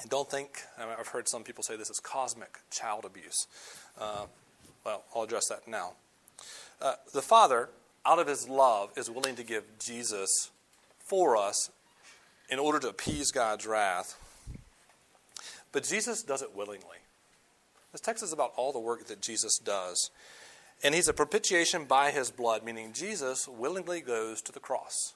And 0.00 0.10
don't 0.10 0.30
think, 0.30 0.62
I've 0.78 1.08
heard 1.08 1.28
some 1.28 1.42
people 1.42 1.64
say 1.64 1.76
this 1.76 1.90
is 1.90 1.98
cosmic 1.98 2.58
child 2.70 3.04
abuse. 3.04 3.46
Uh, 3.98 4.26
well, 4.84 5.02
I'll 5.14 5.22
address 5.22 5.48
that 5.48 5.66
now. 5.66 5.92
Uh, 6.80 6.94
the 7.12 7.22
Father, 7.22 7.70
out 8.06 8.18
of 8.18 8.26
His 8.26 8.48
love, 8.48 8.90
is 8.96 9.10
willing 9.10 9.36
to 9.36 9.42
give 9.42 9.64
Jesus 9.78 10.50
for 10.98 11.36
us 11.36 11.70
in 12.48 12.58
order 12.58 12.78
to 12.78 12.88
appease 12.88 13.30
God's 13.30 13.66
wrath. 13.66 14.18
But 15.72 15.84
Jesus 15.84 16.22
does 16.22 16.42
it 16.42 16.54
willingly. 16.54 16.98
This 17.92 18.00
text 18.00 18.22
is 18.22 18.32
about 18.32 18.52
all 18.56 18.72
the 18.72 18.78
work 18.78 19.06
that 19.06 19.20
Jesus 19.20 19.58
does. 19.58 20.10
And 20.82 20.94
he's 20.94 21.08
a 21.08 21.12
propitiation 21.12 21.84
by 21.84 22.10
his 22.10 22.30
blood, 22.30 22.62
meaning 22.62 22.92
Jesus 22.92 23.48
willingly 23.48 24.00
goes 24.00 24.40
to 24.42 24.52
the 24.52 24.60
cross. 24.60 25.14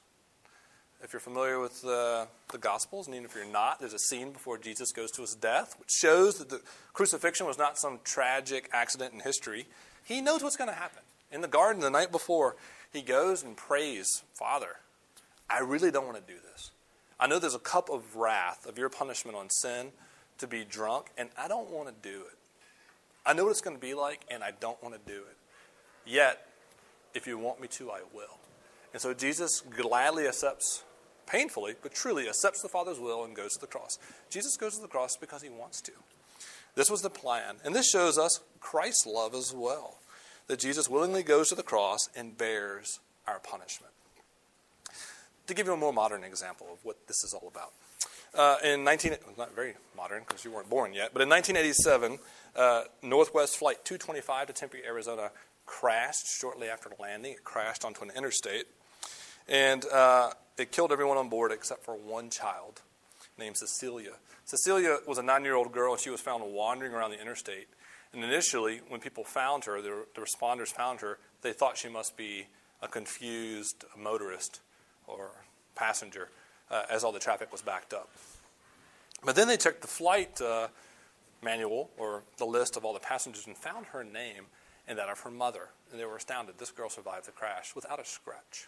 If 1.03 1.11
you're 1.11 1.19
familiar 1.19 1.59
with 1.59 1.81
the, 1.81 2.27
the 2.51 2.57
Gospels, 2.57 3.07
and 3.07 3.15
even 3.15 3.25
if 3.25 3.35
you're 3.35 3.45
not, 3.45 3.81
there's 3.81 3.93
a 3.93 3.99
scene 3.99 4.31
before 4.31 4.57
Jesus 4.57 4.93
goes 4.93 5.11
to 5.11 5.21
his 5.21 5.35
death, 5.35 5.75
which 5.77 5.89
shows 5.91 6.37
that 6.37 6.49
the 6.49 6.61
crucifixion 6.93 7.45
was 7.45 7.57
not 7.57 7.77
some 7.77 7.99
tragic 8.05 8.69
accident 8.71 9.13
in 9.13 9.19
history. 9.19 9.65
He 10.05 10.21
knows 10.21 10.41
what's 10.41 10.55
going 10.55 10.69
to 10.69 10.75
happen. 10.75 11.03
In 11.29 11.41
the 11.41 11.49
garden 11.49 11.81
the 11.81 11.89
night 11.89 12.11
before, 12.11 12.55
he 12.93 13.01
goes 13.01 13.43
and 13.43 13.57
prays, 13.57 14.23
Father, 14.33 14.77
I 15.49 15.59
really 15.59 15.91
don't 15.91 16.05
want 16.05 16.25
to 16.25 16.33
do 16.33 16.39
this. 16.51 16.71
I 17.19 17.27
know 17.27 17.37
there's 17.37 17.53
a 17.53 17.59
cup 17.59 17.89
of 17.89 18.15
wrath 18.15 18.65
of 18.65 18.77
your 18.77 18.89
punishment 18.89 19.35
on 19.35 19.49
sin 19.49 19.91
to 20.37 20.47
be 20.47 20.63
drunk, 20.63 21.07
and 21.17 21.29
I 21.37 21.49
don't 21.49 21.69
want 21.69 21.89
to 21.89 22.09
do 22.09 22.21
it. 22.21 22.37
I 23.25 23.33
know 23.33 23.43
what 23.43 23.51
it's 23.51 23.61
going 23.61 23.75
to 23.75 23.81
be 23.81 23.93
like, 23.93 24.21
and 24.31 24.41
I 24.41 24.51
don't 24.57 24.81
want 24.81 24.95
to 24.95 25.11
do 25.11 25.19
it. 25.19 25.37
Yet, 26.05 26.47
if 27.13 27.27
you 27.27 27.37
want 27.37 27.59
me 27.59 27.67
to, 27.69 27.91
I 27.91 27.99
will. 28.13 28.39
And 28.93 29.01
so 29.01 29.13
Jesus 29.13 29.61
gladly 29.61 30.27
accepts, 30.27 30.83
painfully, 31.25 31.75
but 31.81 31.93
truly 31.93 32.27
accepts 32.27 32.61
the 32.61 32.69
Father's 32.69 32.99
will 32.99 33.23
and 33.23 33.35
goes 33.35 33.53
to 33.53 33.59
the 33.59 33.67
cross. 33.67 33.99
Jesus 34.29 34.57
goes 34.57 34.75
to 34.75 34.81
the 34.81 34.87
cross 34.87 35.17
because 35.17 35.41
he 35.41 35.49
wants 35.49 35.81
to. 35.81 35.91
This 36.75 36.89
was 36.89 37.01
the 37.01 37.09
plan. 37.09 37.55
And 37.63 37.75
this 37.75 37.89
shows 37.89 38.17
us 38.17 38.39
Christ's 38.59 39.05
love 39.05 39.35
as 39.35 39.53
well 39.53 39.99
that 40.47 40.59
Jesus 40.59 40.89
willingly 40.89 41.23
goes 41.23 41.49
to 41.49 41.55
the 41.55 41.63
cross 41.63 42.09
and 42.15 42.37
bears 42.37 42.99
our 43.27 43.39
punishment. 43.39 43.93
To 45.47 45.53
give 45.53 45.67
you 45.67 45.73
a 45.73 45.77
more 45.77 45.93
modern 45.93 46.23
example 46.23 46.67
of 46.71 46.79
what 46.83 47.07
this 47.07 47.23
is 47.23 47.33
all 47.33 47.47
about. 47.47 47.71
Uh, 48.33 48.57
in 48.63 48.83
19, 48.83 49.15
not 49.37 49.53
very 49.53 49.75
modern 49.95 50.23
because 50.27 50.43
you 50.43 50.51
weren't 50.51 50.69
born 50.69 50.93
yet, 50.93 51.11
but 51.13 51.21
in 51.21 51.29
1987, 51.29 52.17
uh, 52.55 52.83
Northwest 53.03 53.57
Flight 53.57 53.85
225 53.85 54.47
to 54.47 54.53
Tempe, 54.53 54.79
Arizona 54.85 55.29
crashed 55.67 56.27
shortly 56.27 56.67
after 56.67 56.89
landing. 56.99 57.33
It 57.33 57.43
crashed 57.43 57.85
onto 57.85 58.03
an 58.03 58.11
interstate, 58.15 58.65
and 59.47 59.85
uh, 59.85 60.31
it 60.57 60.71
killed 60.71 60.91
everyone 60.91 61.17
on 61.17 61.29
board 61.29 61.51
except 61.51 61.83
for 61.83 61.95
one 61.95 62.29
child 62.29 62.81
named 63.37 63.57
Cecilia. 63.57 64.13
Cecilia 64.45 64.99
was 65.07 65.17
a 65.17 65.23
nine 65.23 65.43
year 65.43 65.55
old 65.55 65.71
girl, 65.71 65.93
and 65.93 66.01
she 66.01 66.09
was 66.09 66.21
found 66.21 66.43
wandering 66.53 66.93
around 66.93 67.11
the 67.11 67.21
interstate. 67.21 67.67
And 68.13 68.23
initially, 68.23 68.81
when 68.89 68.99
people 68.99 69.23
found 69.23 69.65
her, 69.65 69.81
the, 69.81 70.05
the 70.15 70.21
responders 70.21 70.67
found 70.67 71.01
her, 71.01 71.17
they 71.41 71.51
thought 71.51 71.77
she 71.77 71.89
must 71.89 72.15
be 72.15 72.47
a 72.81 72.87
confused 72.87 73.85
motorist 73.97 74.59
or 75.07 75.31
passenger 75.75 76.29
uh, 76.69 76.83
as 76.91 77.03
all 77.03 77.11
the 77.11 77.19
traffic 77.19 77.51
was 77.51 77.61
backed 77.61 77.93
up. 77.93 78.09
But 79.25 79.35
then 79.35 79.47
they 79.47 79.57
checked 79.57 79.81
the 79.81 79.87
flight 79.87 80.39
uh, 80.41 80.67
manual 81.41 81.89
or 81.97 82.23
the 82.37 82.45
list 82.45 82.77
of 82.77 82.85
all 82.85 82.93
the 82.93 82.99
passengers 82.99 83.47
and 83.47 83.57
found 83.57 83.87
her 83.87 84.03
name 84.03 84.45
and 84.87 84.97
that 84.99 85.09
of 85.09 85.19
her 85.21 85.31
mother. 85.31 85.69
And 85.91 85.99
they 85.99 86.05
were 86.05 86.17
astounded. 86.17 86.57
This 86.57 86.71
girl 86.71 86.89
survived 86.89 87.25
the 87.25 87.31
crash 87.31 87.73
without 87.73 87.99
a 87.99 88.05
scratch. 88.05 88.67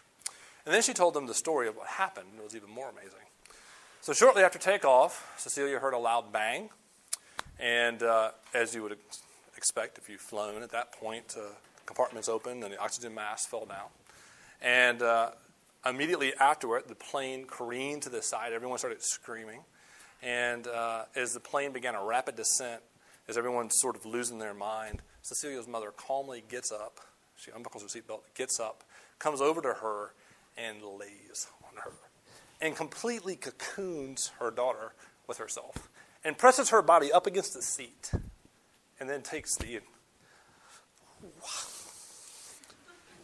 And 0.66 0.74
then 0.74 0.82
she 0.82 0.92
told 0.92 1.14
them 1.14 1.26
the 1.26 1.34
story 1.34 1.68
of 1.68 1.76
what 1.76 1.86
happened, 1.86 2.26
and 2.32 2.40
it 2.40 2.44
was 2.44 2.56
even 2.56 2.70
more 2.70 2.90
amazing. 2.90 3.20
So 4.00 4.12
shortly 4.12 4.42
after 4.42 4.58
takeoff, 4.58 5.34
Cecilia 5.38 5.78
heard 5.78 5.94
a 5.94 5.98
loud 5.98 6.32
bang. 6.32 6.70
And 7.58 8.02
uh, 8.02 8.32
as 8.52 8.74
you 8.74 8.82
would 8.82 8.98
expect 9.56 9.96
if 9.96 10.08
you've 10.08 10.20
flown 10.20 10.62
at 10.62 10.70
that 10.72 10.92
point, 10.92 11.36
uh, 11.38 11.42
compartments 11.86 12.28
opened 12.28 12.64
and 12.64 12.72
the 12.72 12.78
oxygen 12.78 13.14
mask 13.14 13.48
fell 13.48 13.64
down. 13.64 13.86
And 14.60 15.02
uh, 15.02 15.30
immediately 15.88 16.34
afterward, 16.34 16.84
the 16.88 16.94
plane 16.94 17.46
careened 17.46 18.02
to 18.02 18.10
the 18.10 18.20
side. 18.20 18.52
Everyone 18.52 18.78
started 18.78 19.02
screaming. 19.02 19.60
And 20.22 20.66
uh, 20.66 21.04
as 21.14 21.32
the 21.32 21.40
plane 21.40 21.72
began 21.72 21.94
a 21.94 22.04
rapid 22.04 22.36
descent, 22.36 22.82
as 23.28 23.38
everyone's 23.38 23.74
sort 23.78 23.96
of 23.96 24.04
losing 24.04 24.38
their 24.38 24.54
mind, 24.54 25.02
Cecilia's 25.22 25.68
mother 25.68 25.92
calmly 25.96 26.42
gets 26.48 26.72
up. 26.72 27.00
She 27.36 27.50
unbuckles 27.50 27.82
her 27.82 27.88
seatbelt, 27.88 28.20
gets 28.34 28.58
up, 28.58 28.82
comes 29.18 29.40
over 29.40 29.60
to 29.60 29.74
her, 29.74 30.12
and 30.56 30.82
lays 30.82 31.48
on 31.62 31.82
her, 31.82 31.92
and 32.60 32.76
completely 32.76 33.36
cocoons 33.36 34.32
her 34.40 34.50
daughter 34.50 34.92
with 35.26 35.38
herself, 35.38 35.88
and 36.24 36.38
presses 36.38 36.70
her 36.70 36.82
body 36.82 37.12
up 37.12 37.26
against 37.26 37.54
the 37.54 37.62
seat, 37.62 38.12
and 39.00 39.08
then 39.08 39.22
takes 39.22 39.56
the. 39.56 39.80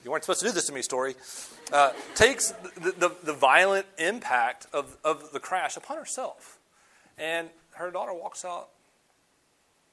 You 0.04 0.10
weren't 0.10 0.24
supposed 0.24 0.40
to 0.40 0.46
do 0.46 0.52
this 0.52 0.66
to 0.66 0.72
me, 0.72 0.82
story. 0.82 1.14
Uh, 1.72 1.92
takes 2.16 2.50
the, 2.50 2.92
the, 2.92 3.14
the 3.22 3.32
violent 3.32 3.86
impact 3.98 4.66
of, 4.72 4.96
of 5.04 5.30
the 5.32 5.38
crash 5.38 5.76
upon 5.76 5.96
herself. 5.96 6.58
And 7.16 7.48
her 7.74 7.90
daughter 7.90 8.12
walks 8.12 8.44
out 8.44 8.70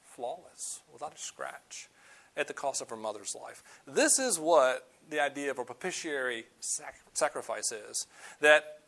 flawless, 0.04 0.82
without 0.92 1.14
a 1.14 1.18
scratch, 1.18 1.88
at 2.36 2.48
the 2.48 2.54
cost 2.54 2.82
of 2.82 2.90
her 2.90 2.96
mother's 2.96 3.36
life. 3.36 3.64
This 3.88 4.20
is 4.20 4.40
what 4.40 4.88
the 5.10 5.20
idea 5.20 5.52
of 5.52 5.60
a 5.60 5.66
propitiatory 5.66 6.46
sac- 6.60 7.02
sacrifice 7.14 7.72
is 7.72 8.08
that 8.42 8.80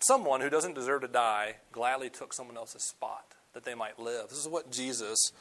someone 0.00 0.40
who 0.40 0.50
doesn't 0.50 0.74
deserve 0.74 1.02
to 1.02 1.08
die 1.08 1.56
gladly 1.72 2.10
took 2.10 2.32
someone 2.32 2.56
else's 2.56 2.82
spot 2.82 3.24
that 3.54 3.64
they 3.64 3.74
might 3.74 3.98
live. 3.98 4.28
This 4.28 4.38
is 4.38 4.48
what 4.48 4.70
Jesus 4.70 5.32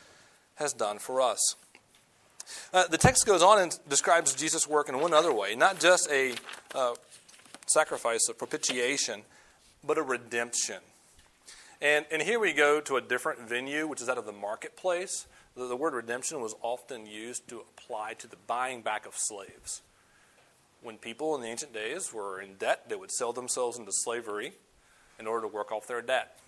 has 0.56 0.74
done 0.74 1.00
for 1.00 1.22
us. 1.22 1.56
Uh, 2.74 2.88
the 2.88 2.98
text 2.98 3.26
goes 3.26 3.42
on 3.42 3.60
and 3.60 3.80
describes 3.88 4.34
Jesus' 4.34 4.68
work 4.68 4.90
in 4.90 5.00
one 5.00 5.14
other 5.14 5.34
way, 5.34 5.56
not 5.56 5.80
just 5.80 6.10
a 6.12 6.36
uh, 6.76 6.94
sacrifice 7.68 8.28
of 8.30 8.38
propitiation, 8.38 9.22
but 9.84 9.98
a 9.98 10.02
redemption. 10.02 10.78
And, 11.82 12.06
and 12.12 12.22
here 12.22 12.40
we 12.40 12.54
go 12.54 12.80
to 12.82 12.98
a 12.98 13.02
different 13.02 13.40
venue, 13.40 13.88
which 13.88 14.02
is 14.02 14.08
that 14.08 14.18
of 14.18 14.26
the 14.26 14.32
marketplace. 14.32 15.26
The, 15.56 15.68
the 15.68 15.76
word 15.76 15.94
redemption 15.94 16.42
was 16.42 16.56
often 16.62 17.06
used 17.06 17.48
to 17.50 17.62
apply 17.62 18.14
to 18.16 18.28
the 18.28 18.36
buying 18.48 18.82
back 18.82 19.06
of 19.06 19.14
slaves. 19.16 19.82
When 20.82 20.98
people 20.98 21.36
in 21.36 21.42
the 21.42 21.48
ancient 21.48 21.74
days 21.74 22.12
were 22.12 22.42
in 22.42 22.56
debt, 22.56 22.90
they 22.90 22.96
would 22.96 23.12
sell 23.12 23.34
themselves 23.34 23.78
into 23.78 23.92
slavery 23.92 24.54
in 25.20 25.28
order 25.28 25.48
to 25.48 25.54
work 25.54 25.72
off 25.72 25.88
their 25.88 26.02
debt. 26.02 26.40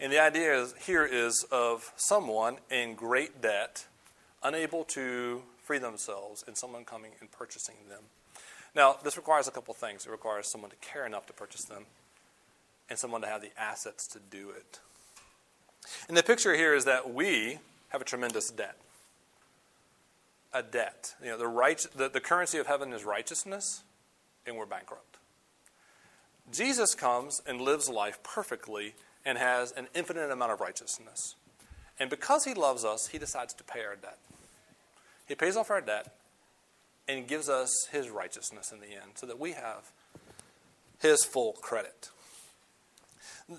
And 0.00 0.12
the 0.12 0.18
idea 0.18 0.60
is, 0.60 0.74
here 0.84 1.04
is 1.06 1.44
of 1.52 1.92
someone 1.94 2.56
in 2.70 2.94
great 2.94 3.40
debt, 3.40 3.86
unable 4.42 4.82
to 4.84 5.42
free 5.62 5.78
themselves, 5.78 6.42
and 6.44 6.58
someone 6.58 6.84
coming 6.84 7.12
and 7.20 7.30
purchasing 7.30 7.76
them. 7.88 8.02
Now, 8.74 8.96
this 9.04 9.16
requires 9.16 9.46
a 9.46 9.52
couple 9.52 9.74
things. 9.74 10.06
It 10.06 10.10
requires 10.10 10.50
someone 10.50 10.70
to 10.70 10.76
care 10.76 11.06
enough 11.06 11.26
to 11.26 11.32
purchase 11.32 11.64
them, 11.66 11.84
and 12.90 12.98
someone 12.98 13.20
to 13.20 13.28
have 13.28 13.42
the 13.42 13.52
assets 13.56 14.08
to 14.08 14.18
do 14.18 14.50
it. 14.50 14.80
And 16.08 16.16
the 16.16 16.22
picture 16.24 16.56
here 16.56 16.74
is 16.74 16.84
that 16.84 17.14
we 17.14 17.60
have 17.90 18.00
a 18.00 18.04
tremendous 18.04 18.50
debt. 18.50 18.76
A 20.52 20.62
debt. 20.62 21.14
You 21.22 21.30
know, 21.30 21.38
the, 21.38 21.48
right, 21.48 21.84
the, 21.94 22.08
the 22.08 22.20
currency 22.20 22.58
of 22.58 22.66
heaven 22.66 22.92
is 22.92 23.04
righteousness, 23.04 23.82
and 24.46 24.56
we're 24.56 24.66
bankrupt. 24.66 25.18
Jesus 26.50 26.94
comes 26.94 27.40
and 27.46 27.60
lives 27.60 27.88
life 27.88 28.22
perfectly 28.22 28.94
and 29.24 29.38
has 29.38 29.72
an 29.72 29.88
infinite 29.94 30.30
amount 30.30 30.52
of 30.52 30.60
righteousness. 30.60 31.36
And 31.98 32.10
because 32.10 32.44
he 32.44 32.54
loves 32.54 32.84
us, 32.84 33.08
he 33.08 33.18
decides 33.18 33.54
to 33.54 33.64
pay 33.64 33.80
our 33.80 33.96
debt. 33.96 34.18
He 35.26 35.34
pays 35.34 35.56
off 35.56 35.70
our 35.70 35.80
debt 35.80 36.14
and 37.08 37.26
gives 37.26 37.48
us 37.48 37.70
his 37.90 38.10
righteousness 38.10 38.72
in 38.72 38.80
the 38.80 38.92
end 38.92 39.12
so 39.14 39.26
that 39.26 39.38
we 39.38 39.52
have 39.52 39.92
his 41.00 41.24
full 41.24 41.52
credit. 41.52 42.10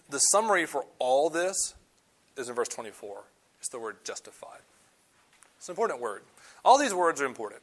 The 0.10 0.20
summary 0.20 0.66
for 0.66 0.86
all 1.00 1.30
this 1.30 1.74
is 2.38 2.50
in 2.50 2.56
verse 2.56 2.68
24. 2.70 3.24
It's 3.60 3.70
the 3.70 3.80
word 3.80 3.98
justified. 4.04 4.62
It's 5.58 5.70
an 5.70 5.74
important 5.74 6.02
word. 6.02 6.24
All 6.64 6.78
these 6.78 6.94
words 6.94 7.22
are 7.22 7.26
important. 7.26 7.62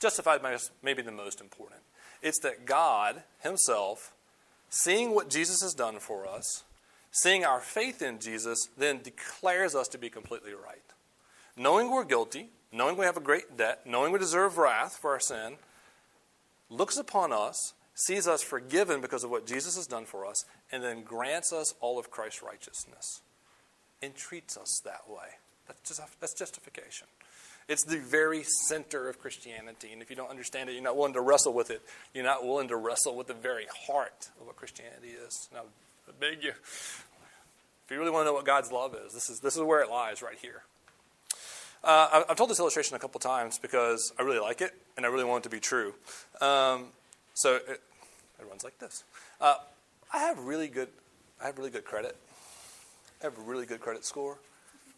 Justified 0.00 0.42
may 0.82 0.94
be 0.94 1.02
the 1.02 1.10
most 1.10 1.40
important. 1.40 1.80
It's 2.22 2.38
that 2.40 2.66
God 2.66 3.22
Himself, 3.40 4.12
seeing 4.68 5.14
what 5.14 5.30
Jesus 5.30 5.60
has 5.62 5.74
done 5.74 5.98
for 5.98 6.26
us, 6.26 6.64
seeing 7.10 7.44
our 7.44 7.60
faith 7.60 8.02
in 8.02 8.20
Jesus, 8.20 8.68
then 8.76 9.00
declares 9.02 9.74
us 9.74 9.88
to 9.88 9.98
be 9.98 10.10
completely 10.10 10.52
right. 10.52 10.82
Knowing 11.56 11.90
we're 11.90 12.04
guilty, 12.04 12.50
knowing 12.70 12.96
we 12.96 13.06
have 13.06 13.16
a 13.16 13.20
great 13.20 13.56
debt, 13.56 13.80
knowing 13.84 14.12
we 14.12 14.18
deserve 14.18 14.58
wrath 14.58 14.96
for 14.96 15.10
our 15.10 15.20
sin, 15.20 15.54
looks 16.70 16.96
upon 16.96 17.32
us, 17.32 17.74
sees 17.94 18.28
us 18.28 18.42
forgiven 18.42 19.00
because 19.00 19.24
of 19.24 19.30
what 19.30 19.46
Jesus 19.46 19.74
has 19.74 19.88
done 19.88 20.04
for 20.04 20.24
us, 20.24 20.44
and 20.70 20.84
then 20.84 21.02
grants 21.02 21.52
us 21.52 21.74
all 21.80 21.98
of 21.98 22.10
Christ's 22.10 22.42
righteousness 22.42 23.22
and 24.00 24.14
treats 24.14 24.56
us 24.56 24.80
that 24.84 25.08
way. 25.08 25.38
That's, 25.68 25.88
just, 25.88 26.20
that's 26.20 26.34
justification. 26.34 27.06
It's 27.68 27.84
the 27.84 27.98
very 27.98 28.42
center 28.44 29.08
of 29.08 29.20
Christianity. 29.20 29.92
And 29.92 30.00
if 30.00 30.08
you 30.08 30.16
don't 30.16 30.30
understand 30.30 30.70
it, 30.70 30.72
you're 30.72 30.82
not 30.82 30.96
willing 30.96 31.12
to 31.12 31.20
wrestle 31.20 31.52
with 31.52 31.70
it. 31.70 31.82
You're 32.14 32.24
not 32.24 32.44
willing 32.44 32.68
to 32.68 32.76
wrestle 32.76 33.14
with 33.14 33.26
the 33.26 33.34
very 33.34 33.66
heart 33.86 34.30
of 34.40 34.46
what 34.46 34.56
Christianity 34.56 35.08
is. 35.08 35.48
Now, 35.52 35.64
I 36.08 36.12
beg 36.18 36.42
you, 36.42 36.50
if 36.50 37.86
you 37.90 37.98
really 37.98 38.10
want 38.10 38.22
to 38.22 38.26
know 38.26 38.34
what 38.34 38.46
God's 38.46 38.72
love 38.72 38.94
is, 38.94 39.12
this 39.12 39.28
is, 39.28 39.40
this 39.40 39.54
is 39.54 39.62
where 39.62 39.82
it 39.82 39.90
lies 39.90 40.22
right 40.22 40.38
here. 40.40 40.62
Uh, 41.84 42.24
I've 42.28 42.36
told 42.36 42.50
this 42.50 42.58
illustration 42.58 42.96
a 42.96 42.98
couple 42.98 43.20
times 43.20 43.58
because 43.58 44.12
I 44.18 44.22
really 44.22 44.40
like 44.40 44.60
it 44.62 44.72
and 44.96 45.06
I 45.06 45.10
really 45.10 45.24
want 45.24 45.42
it 45.44 45.48
to 45.48 45.54
be 45.54 45.60
true. 45.60 45.94
Um, 46.40 46.86
so 47.34 47.56
it, 47.56 47.80
it, 48.40 48.46
runs 48.48 48.64
like 48.64 48.78
this. 48.78 49.04
Uh, 49.40 49.54
I 50.12 50.18
have 50.18 50.38
really 50.40 50.68
good, 50.68 50.88
I 51.40 51.46
have 51.46 51.56
really 51.56 51.70
good 51.70 51.84
credit. 51.84 52.16
I 53.20 53.26
have 53.26 53.38
a 53.38 53.42
really 53.42 53.64
good 53.64 53.80
credit 53.80 54.04
score. 54.04 54.38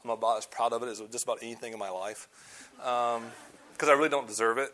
I'm 0.04 0.10
about 0.10 0.38
as 0.38 0.46
proud 0.46 0.72
of 0.72 0.82
it 0.82 0.88
as 0.88 1.02
just 1.12 1.24
about 1.24 1.38
anything 1.42 1.72
in 1.72 1.78
my 1.78 1.90
life 1.90 2.28
because 2.76 3.18
um, 3.18 3.88
I 3.88 3.92
really 3.92 4.08
don't 4.08 4.26
deserve 4.26 4.58
it. 4.58 4.72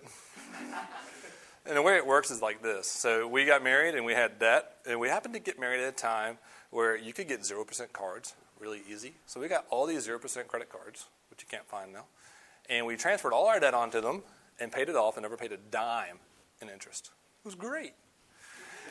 and 1.67 1.77
the 1.77 1.83
way 1.83 1.97
it 1.97 2.07
works 2.07 2.31
is 2.31 2.41
like 2.41 2.63
this. 2.63 2.89
So 2.89 3.27
we 3.27 3.45
got 3.45 3.63
married 3.63 3.95
and 3.95 4.05
we 4.05 4.13
had 4.13 4.39
debt, 4.39 4.77
and 4.89 5.01
we 5.01 5.09
happened 5.09 5.35
to 5.35 5.41
get 5.41 5.59
married 5.59 5.81
at 5.81 5.89
a 5.89 5.97
time 5.97 6.39
where 6.71 6.97
you 6.97 7.13
could 7.13 7.29
get 7.29 7.41
0% 7.41 7.93
cards 7.93 8.35
really 8.59 8.83
easy. 8.91 9.15
So 9.27 9.41
we 9.41 9.49
got 9.49 9.67
all 9.71 9.87
these 9.87 10.07
0% 10.07 10.47
credit 10.47 10.69
cards, 10.69 11.07
which 11.31 11.43
you 11.43 11.49
can't 11.51 11.67
find 11.67 11.93
now. 11.93 12.05
And 12.69 12.87
we 12.87 12.97
transferred 12.97 13.33
all 13.33 13.47
our 13.47 13.61
debt 13.61 13.75
onto 13.75 14.01
them 14.01 14.23
and 14.59 14.73
paid 14.73 14.89
it 14.89 14.97
off 14.97 15.17
and 15.17 15.23
never 15.23 15.37
paid 15.37 15.53
a 15.53 15.57
dime 15.57 16.19
in 16.61 16.69
interest. 16.69 17.11
It 17.45 17.49
was 17.49 17.55
great. 17.55 17.93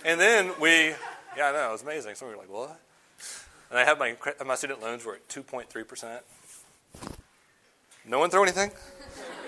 And 0.03 0.19
then 0.19 0.51
we, 0.61 0.89
yeah, 1.35 1.47
I 1.47 1.51
know, 1.51 1.69
it 1.69 1.71
was 1.71 1.81
amazing. 1.81 2.15
So 2.15 2.27
we 2.27 2.33
were 2.33 2.37
like, 2.37 2.51
what? 2.51 2.79
And 3.69 3.79
I 3.79 3.83
have 3.83 3.99
my, 3.99 4.15
my 4.45 4.55
student 4.55 4.81
loans 4.81 5.05
were 5.05 5.15
at 5.15 5.27
2.3%. 5.27 6.19
No 8.07 8.19
one 8.19 8.29
throw 8.29 8.43
anything? 8.43 8.71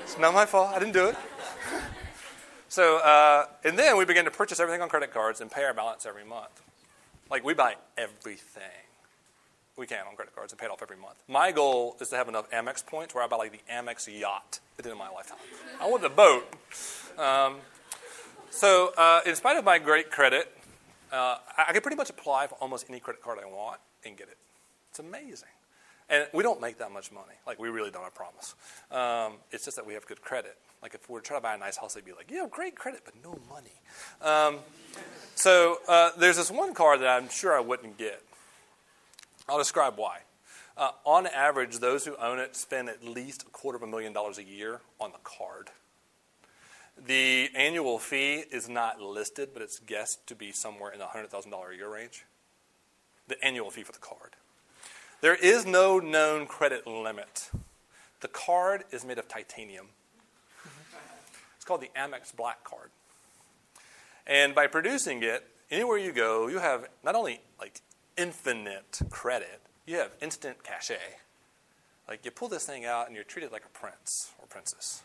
It's 0.04 0.18
not 0.18 0.34
my 0.34 0.46
fault. 0.46 0.70
I 0.76 0.80
didn't 0.80 0.94
do 0.94 1.08
it. 1.08 1.16
So, 2.70 2.98
uh, 2.98 3.46
and 3.64 3.78
then 3.78 3.98
we 3.98 4.06
began 4.06 4.26
to 4.26 4.32
purchase 4.32 4.60
everything 4.60 4.82
on 4.82 4.90
credit 4.90 5.14
cards 5.14 5.42
and 5.42 5.50
pay 5.50 5.64
our 5.64 5.74
balance 5.74 6.06
every 6.06 6.26
month. 6.26 6.62
Like 7.30 7.44
we 7.44 7.54
buy 7.54 7.76
everything 7.98 8.64
we 9.78 9.86
can 9.86 10.06
on 10.10 10.16
credit 10.16 10.36
cards 10.36 10.52
and 10.52 10.60
pay 10.60 10.66
it 10.66 10.72
off 10.72 10.82
every 10.82 10.98
month. 10.98 11.16
My 11.28 11.52
goal 11.52 11.96
is 12.02 12.10
to 12.10 12.16
have 12.16 12.28
enough 12.28 12.50
Amex 12.52 12.86
points 12.86 13.14
where 13.14 13.24
I 13.24 13.28
buy 13.28 13.38
like 13.38 13.52
the 13.52 13.62
Amex 13.72 14.08
yacht 14.08 14.60
at 14.78 14.84
the 14.84 14.90
end 14.90 15.00
of 15.00 15.08
my 15.08 15.14
lifetime. 15.14 15.38
I 15.80 15.88
want 15.88 16.02
the 16.02 16.10
boat. 16.10 16.52
Um, 17.18 17.58
so, 18.50 18.92
uh, 18.98 19.22
in 19.26 19.36
spite 19.36 19.58
of 19.58 19.66
my 19.66 19.78
great 19.78 20.10
credit, 20.10 20.52
uh, 21.12 21.38
I, 21.58 21.66
I 21.70 21.74
can 21.74 21.82
pretty 21.82 21.98
much 21.98 22.10
apply 22.10 22.48
for 22.48 22.56
almost 22.56 22.90
any 22.90 23.00
credit 23.00 23.22
card 23.22 23.40
I 23.42 23.46
want 23.46 23.80
and 24.08 24.18
get 24.18 24.28
it. 24.28 24.38
It's 24.90 25.00
amazing. 25.00 25.50
And 26.10 26.26
we 26.34 26.42
don't 26.42 26.62
make 26.62 26.78
that 26.78 26.92
much 26.92 27.12
money. 27.12 27.34
Like, 27.46 27.60
we 27.60 27.70
really 27.70 27.92
don't, 27.92 28.06
I 28.06 28.10
promise. 28.10 28.56
Um, 28.92 29.40
it's 29.52 29.66
just 29.66 29.76
that 29.76 29.86
we 29.86 29.94
have 29.94 30.06
good 30.08 30.22
credit. 30.22 30.58
Like, 30.82 30.94
if 30.94 31.10
we 31.10 31.14
were 31.14 31.22
trying 31.22 31.40
to 31.40 31.44
buy 31.44 31.56
a 31.56 31.58
nice 31.58 31.76
house, 31.76 31.96
they'd 31.96 32.06
be 32.06 32.14
like, 32.14 32.32
have 32.32 32.50
great 32.50 32.76
credit, 32.76 33.02
but 33.04 33.14
no 33.24 33.38
money. 33.50 33.74
Um, 34.22 34.60
so, 35.36 35.78
uh, 35.88 36.12
there's 36.18 36.38
this 36.38 36.50
one 36.50 36.74
car 36.74 36.98
that 36.98 37.08
I'm 37.08 37.30
sure 37.30 37.56
I 37.56 37.60
wouldn't 37.60 37.98
get. 37.98 38.24
I'll 39.50 39.58
describe 39.58 39.98
why. 39.98 40.20
Uh, 40.78 40.92
on 41.06 41.28
average, 41.28 41.80
those 41.80 42.06
who 42.06 42.16
own 42.18 42.40
it 42.40 42.56
spend 42.56 42.88
at 42.88 43.04
least 43.04 43.44
a 43.44 43.50
quarter 43.50 43.76
of 43.76 43.84
a 43.84 43.88
million 43.88 44.14
dollars 44.14 44.38
a 44.38 44.44
year 44.44 44.80
on 45.02 45.12
the 45.12 45.18
card. 45.24 45.70
The 47.06 47.50
annual 47.56 48.00
fee 48.00 48.44
is 48.52 48.70
not 48.70 49.02
listed, 49.02 49.50
but 49.54 49.62
it's 49.62 49.80
guessed 49.80 50.26
to 50.28 50.36
be 50.36 50.52
somewhere 50.52 50.92
in 50.92 51.00
the 51.00 51.06
$100,000 51.06 51.72
a 51.72 51.76
year 51.76 51.94
range. 51.94 52.26
The 53.28 53.44
annual 53.44 53.70
fee 53.72 53.84
for 53.84 53.92
the 53.92 54.00
card. 54.00 54.36
There 55.22 55.36
is 55.36 55.66
no 55.66 56.00
known 56.00 56.46
credit 56.46 56.86
limit. 56.86 57.50
The 58.22 58.28
card 58.28 58.84
is 58.92 59.06
made 59.06 59.18
of 59.18 59.28
titanium. 59.28 59.88
It's 61.56 61.66
called 61.66 61.82
the 61.82 61.92
Amex 61.96 62.36
Black 62.36 62.64
Card. 62.64 62.90
And 64.26 64.54
by 64.54 64.68
producing 64.68 65.24
it, 65.24 65.46
anywhere 65.72 65.98
you 65.98 66.12
go, 66.12 66.48
you 66.48 66.60
have 66.60 66.88
not 67.04 67.16
only 67.16 67.42
like 67.60 67.82
infinite 68.18 69.00
credit, 69.10 69.62
you 69.86 69.98
have 69.98 70.12
instant 70.22 70.64
cachet. 70.64 71.18
Like 72.08 72.24
you 72.26 72.32
pull 72.32 72.48
this 72.48 72.66
thing 72.66 72.86
out 72.86 73.08
and 73.08 73.16
you're 73.16 73.24
treated 73.24 73.52
like 73.52 73.66
a 73.66 73.78
prince 73.78 74.32
or 74.40 74.48
princess. 74.48 75.04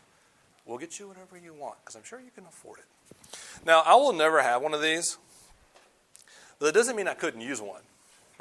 We'll 0.65 0.77
get 0.77 0.99
you 0.99 1.07
whatever 1.07 1.37
you 1.37 1.53
want 1.53 1.75
because 1.81 1.95
I'm 1.95 2.03
sure 2.03 2.19
you 2.19 2.31
can 2.33 2.45
afford 2.45 2.79
it. 2.79 2.85
Now, 3.65 3.81
I 3.85 3.95
will 3.95 4.13
never 4.13 4.41
have 4.41 4.61
one 4.61 4.73
of 4.73 4.81
these, 4.81 5.17
but 6.59 6.67
that 6.67 6.73
doesn't 6.73 6.95
mean 6.95 7.07
I 7.07 7.13
couldn't 7.13 7.41
use 7.41 7.61
one, 7.61 7.81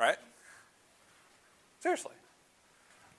right? 0.03 0.19
Seriously. 1.81 2.12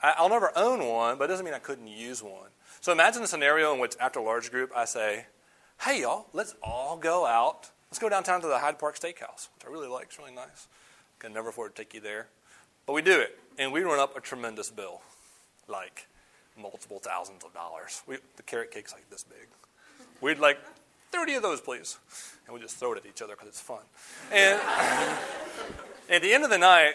I'll 0.02 0.30
never 0.30 0.52
own 0.58 0.86
one, 0.86 1.18
but 1.18 1.26
it 1.26 1.28
doesn't 1.30 1.46
mean 1.46 1.54
I 1.54 1.60
couldn't 1.60 1.88
use 1.88 2.22
one. 2.22 2.50
So 2.82 2.92
imagine 2.92 3.24
a 3.24 3.28
scenario 3.28 3.74
in 3.74 3.80
which, 3.80 3.96
after 4.02 4.20
a 4.20 4.24
large 4.24 4.52
group, 4.52 4.70
I 4.76 4.84
say, 4.84 5.28
hey, 5.82 6.02
y'all, 6.02 6.28
let's 6.34 6.56
all 6.62 6.98
go 6.98 7.26
out. 7.26 7.70
Let's 7.90 8.00
go 8.00 8.10
downtown 8.10 8.42
to 8.42 8.48
the 8.48 8.60
Hyde 8.60 8.78
Park 8.80 9.00
Steakhouse, 9.00 9.48
which 9.56 9.66
I 9.66 9.70
really 9.70 9.88
like. 9.88 10.08
It's 10.08 10.20
really 10.20 10.34
nice. 10.34 10.68
Can 11.20 11.32
never 11.32 11.50
afford 11.50 11.74
to 11.74 11.82
take 11.82 11.94
you 11.94 12.02
there. 12.02 12.28
But 12.86 12.94
we 12.94 13.02
do 13.02 13.18
it, 13.18 13.40
and 13.58 13.72
we 13.72 13.82
run 13.82 14.00
up 14.00 14.18
a 14.18 14.20
tremendous 14.20 14.70
bill, 14.70 15.02
like 15.70 16.08
multiple 16.60 17.00
thousands 17.00 17.46
of 17.46 17.54
dollars. 17.54 18.02
We, 18.06 18.18
the 18.36 18.44
carrot 18.44 18.72
cake's 18.72 18.92
like 18.94 19.10
this 19.10 19.24
big. 19.24 19.48
We'd 20.20 20.40
like 20.40 20.58
30 21.12 21.36
of 21.36 21.44
those, 21.44 21.62
please. 21.62 21.98
And 22.46 22.54
we 22.54 22.60
just 22.60 22.76
throw 22.76 22.92
it 22.92 22.98
at 22.98 23.06
each 23.06 23.22
other 23.22 23.36
because 23.36 23.48
it's 23.48 23.62
fun. 23.62 23.84
And 24.34 24.60
at 26.10 26.22
the 26.22 26.34
end 26.34 26.44
of 26.44 26.50
the 26.50 26.58
night, 26.58 26.94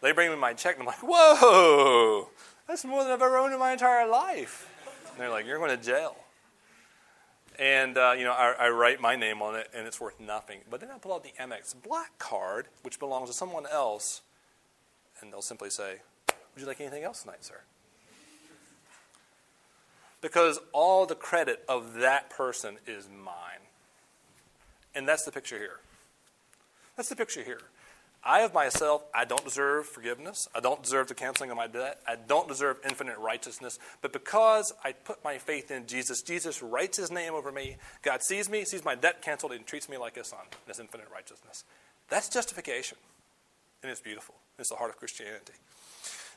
they 0.00 0.12
bring 0.12 0.30
me 0.30 0.36
my 0.36 0.52
check, 0.52 0.74
and 0.74 0.82
I'm 0.82 0.86
like, 0.86 1.02
whoa, 1.02 2.28
that's 2.66 2.84
more 2.84 3.02
than 3.02 3.12
I've 3.12 3.22
ever 3.22 3.38
owned 3.38 3.52
in 3.52 3.58
my 3.58 3.72
entire 3.72 4.08
life. 4.08 4.72
And 5.10 5.20
they're 5.20 5.30
like, 5.30 5.46
you're 5.46 5.58
going 5.58 5.76
to 5.76 5.82
jail. 5.82 6.16
And, 7.58 7.98
uh, 7.98 8.14
you 8.16 8.24
know, 8.24 8.32
I, 8.32 8.54
I, 8.58 8.68
write 8.68 9.00
my 9.00 9.16
name 9.16 9.42
on 9.42 9.56
it, 9.56 9.68
and 9.74 9.84
it's 9.84 10.00
worth 10.00 10.20
nothing. 10.20 10.60
But 10.70 10.80
then 10.80 10.90
I 10.94 10.98
pull 10.98 11.12
out 11.12 11.24
the 11.24 11.32
Amex 11.40 11.74
Black 11.82 12.16
card, 12.18 12.68
which 12.82 13.00
belongs 13.00 13.30
to 13.30 13.34
someone 13.34 13.66
else, 13.66 14.20
and 15.20 15.32
they'll 15.32 15.42
simply 15.42 15.68
say, 15.68 15.96
would 16.28 16.60
you 16.60 16.66
like 16.66 16.80
anything 16.80 17.02
else 17.02 17.22
tonight, 17.22 17.44
sir? 17.44 17.60
Because 20.20 20.60
all 20.72 21.04
the 21.04 21.16
credit 21.16 21.64
of 21.68 21.94
that 21.94 22.30
person 22.30 22.78
is 22.86 23.08
mine. 23.08 23.66
And 24.94 25.06
that's 25.06 25.24
the 25.24 25.32
picture 25.32 25.58
here. 25.58 25.80
That's 26.96 27.08
the 27.08 27.16
picture 27.16 27.42
here. 27.42 27.60
I 28.24 28.40
of 28.40 28.52
myself, 28.52 29.04
I 29.14 29.24
don't 29.24 29.44
deserve 29.44 29.86
forgiveness. 29.86 30.48
I 30.54 30.60
don't 30.60 30.82
deserve 30.82 31.06
the 31.06 31.14
canceling 31.14 31.50
of 31.50 31.56
my 31.56 31.66
debt. 31.66 32.00
I 32.06 32.16
don't 32.16 32.48
deserve 32.48 32.78
infinite 32.84 33.16
righteousness. 33.18 33.78
But 34.02 34.12
because 34.12 34.72
I 34.84 34.92
put 34.92 35.22
my 35.22 35.38
faith 35.38 35.70
in 35.70 35.86
Jesus, 35.86 36.20
Jesus 36.22 36.62
writes 36.62 36.98
his 36.98 37.10
name 37.10 37.34
over 37.34 37.52
me. 37.52 37.76
God 38.02 38.22
sees 38.22 38.50
me, 38.50 38.64
sees 38.64 38.84
my 38.84 38.96
debt 38.96 39.22
canceled, 39.22 39.52
and 39.52 39.64
treats 39.64 39.88
me 39.88 39.96
like 39.96 40.16
his 40.16 40.26
son 40.26 40.40
in 40.50 40.68
his 40.68 40.80
infinite 40.80 41.06
righteousness. 41.12 41.64
That's 42.08 42.28
justification. 42.28 42.98
And 43.82 43.90
it's 43.90 44.00
beautiful. 44.00 44.34
It's 44.58 44.70
the 44.70 44.76
heart 44.76 44.90
of 44.90 44.96
Christianity. 44.96 45.52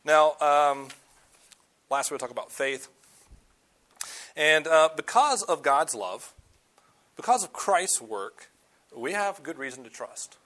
Now, 0.06 0.36
um, 0.40 0.90
last 1.90 2.12
we'll 2.12 2.20
talk 2.20 2.32
about 2.32 2.52
faith. 2.52 2.90
And 4.36 4.68
uh, 4.68 4.90
because 4.96 5.42
of 5.44 5.64
God's 5.64 5.96
love, 5.96 6.34
because 7.16 7.44
of 7.44 7.52
Christ's 7.54 8.02
work, 8.02 8.50
we 8.96 9.14
have 9.14 9.42
good 9.44 9.58
reason 9.58 9.84
to 9.84 9.90
trust. 9.90 10.38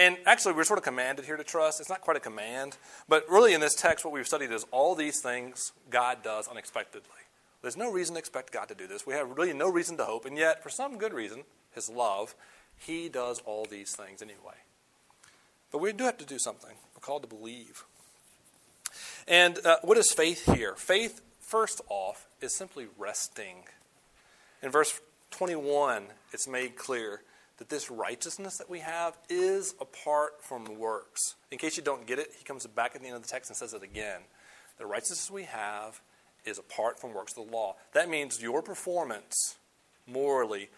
And 0.00 0.16
actually, 0.24 0.54
we're 0.54 0.64
sort 0.64 0.78
of 0.78 0.84
commanded 0.84 1.26
here 1.26 1.36
to 1.36 1.44
trust. 1.44 1.78
It's 1.78 1.90
not 1.90 2.00
quite 2.00 2.16
a 2.16 2.20
command, 2.20 2.78
but 3.06 3.28
really 3.28 3.52
in 3.52 3.60
this 3.60 3.74
text, 3.74 4.02
what 4.02 4.14
we've 4.14 4.26
studied 4.26 4.50
is 4.50 4.64
all 4.70 4.94
these 4.94 5.20
things 5.20 5.72
God 5.90 6.22
does 6.22 6.48
unexpectedly. 6.48 7.10
There's 7.60 7.76
no 7.76 7.92
reason 7.92 8.14
to 8.14 8.18
expect 8.18 8.50
God 8.50 8.68
to 8.68 8.74
do 8.74 8.86
this. 8.86 9.06
We 9.06 9.12
have 9.12 9.36
really 9.36 9.52
no 9.52 9.68
reason 9.70 9.98
to 9.98 10.06
hope, 10.06 10.24
and 10.24 10.38
yet, 10.38 10.62
for 10.62 10.70
some 10.70 10.96
good 10.96 11.12
reason, 11.12 11.42
His 11.74 11.90
love, 11.90 12.34
He 12.78 13.10
does 13.10 13.42
all 13.44 13.66
these 13.66 13.94
things 13.94 14.22
anyway. 14.22 14.56
But 15.70 15.82
we 15.82 15.92
do 15.92 16.04
have 16.04 16.16
to 16.16 16.24
do 16.24 16.38
something. 16.38 16.76
We're 16.94 17.00
called 17.02 17.20
to 17.24 17.28
believe. 17.28 17.84
And 19.28 19.58
uh, 19.66 19.76
what 19.82 19.98
is 19.98 20.10
faith 20.12 20.50
here? 20.54 20.76
Faith, 20.76 21.20
first 21.40 21.82
off, 21.90 22.26
is 22.40 22.56
simply 22.56 22.86
resting. 22.96 23.64
In 24.62 24.70
verse 24.70 24.98
21, 25.30 26.04
it's 26.32 26.48
made 26.48 26.76
clear 26.76 27.20
that 27.60 27.68
this 27.68 27.90
righteousness 27.90 28.56
that 28.56 28.70
we 28.70 28.78
have 28.78 29.18
is 29.28 29.74
apart 29.82 30.42
from 30.42 30.64
works. 30.78 31.34
In 31.50 31.58
case 31.58 31.76
you 31.76 31.82
don't 31.82 32.06
get 32.06 32.18
it, 32.18 32.28
he 32.36 32.42
comes 32.42 32.66
back 32.66 32.96
at 32.96 33.02
the 33.02 33.06
end 33.06 33.16
of 33.16 33.22
the 33.22 33.28
text 33.28 33.50
and 33.50 33.56
says 33.56 33.74
it 33.74 33.82
again. 33.82 34.22
The 34.78 34.86
righteousness 34.86 35.30
we 35.30 35.42
have 35.42 36.00
is 36.46 36.58
apart 36.58 36.98
from 36.98 37.12
works 37.12 37.36
of 37.36 37.46
the 37.46 37.52
law. 37.52 37.76
That 37.92 38.08
means 38.08 38.40
your 38.40 38.62
performance 38.62 39.58
morally 40.06 40.70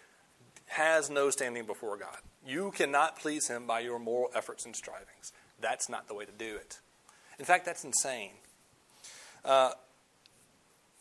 has 0.66 1.08
no 1.08 1.30
standing 1.30 1.66
before 1.66 1.96
God. 1.96 2.18
You 2.44 2.72
cannot 2.72 3.16
please 3.16 3.46
Him 3.46 3.64
by 3.64 3.78
your 3.78 4.00
moral 4.00 4.30
efforts 4.34 4.66
and 4.66 4.74
strivings. 4.74 5.32
That's 5.60 5.88
not 5.88 6.08
the 6.08 6.14
way 6.14 6.24
to 6.24 6.32
do 6.32 6.56
it. 6.56 6.80
In 7.38 7.44
fact, 7.44 7.64
that's 7.64 7.84
insane. 7.84 8.32
Uh, 9.44 9.70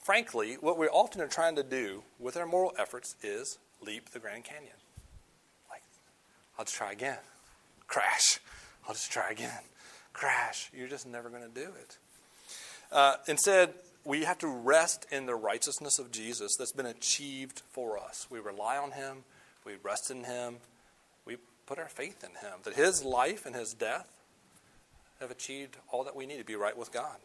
frankly, 0.03 0.57
what 0.61 0.77
we 0.77 0.85
often 0.85 1.21
are 1.21 1.27
trying 1.27 1.55
to 1.55 1.63
do 1.63 2.03
with 2.19 2.37
our 2.37 2.45
moral 2.45 2.73
efforts 2.77 3.15
is 3.23 3.57
leap 3.81 4.11
the 4.11 4.19
Grand 4.19 4.43
Canyon. 4.43 4.75
I'll 6.61 6.65
just 6.65 6.77
try 6.77 6.91
again. 6.91 7.17
Crash. 7.87 8.39
I'll 8.87 8.93
just 8.93 9.11
try 9.11 9.31
again. 9.31 9.63
Crash. 10.13 10.69
You're 10.77 10.87
just 10.87 11.07
never 11.07 11.27
going 11.27 11.41
to 11.41 11.49
do 11.49 11.71
it. 11.73 11.97
Uh, 12.91 13.15
instead, 13.27 13.73
we 14.05 14.25
have 14.25 14.37
to 14.37 14.47
rest 14.47 15.07
in 15.11 15.25
the 15.25 15.33
righteousness 15.33 15.97
of 15.97 16.11
Jesus 16.11 16.55
that's 16.59 16.71
been 16.71 16.85
achieved 16.85 17.63
for 17.71 17.97
us. 17.97 18.27
We 18.29 18.37
rely 18.37 18.77
on 18.77 18.91
Him, 18.91 19.23
we 19.65 19.73
rest 19.81 20.11
in 20.11 20.23
Him, 20.23 20.57
we 21.25 21.37
put 21.65 21.79
our 21.79 21.87
faith 21.87 22.23
in 22.23 22.29
Him, 22.47 22.59
that 22.61 22.75
His 22.75 23.03
life 23.03 23.47
and 23.47 23.55
His 23.55 23.73
death 23.73 24.07
have 25.19 25.31
achieved 25.31 25.77
all 25.91 26.03
that 26.03 26.15
we 26.15 26.27
need 26.27 26.37
to 26.37 26.45
be 26.45 26.55
right 26.55 26.77
with 26.77 26.91
God. 26.91 27.17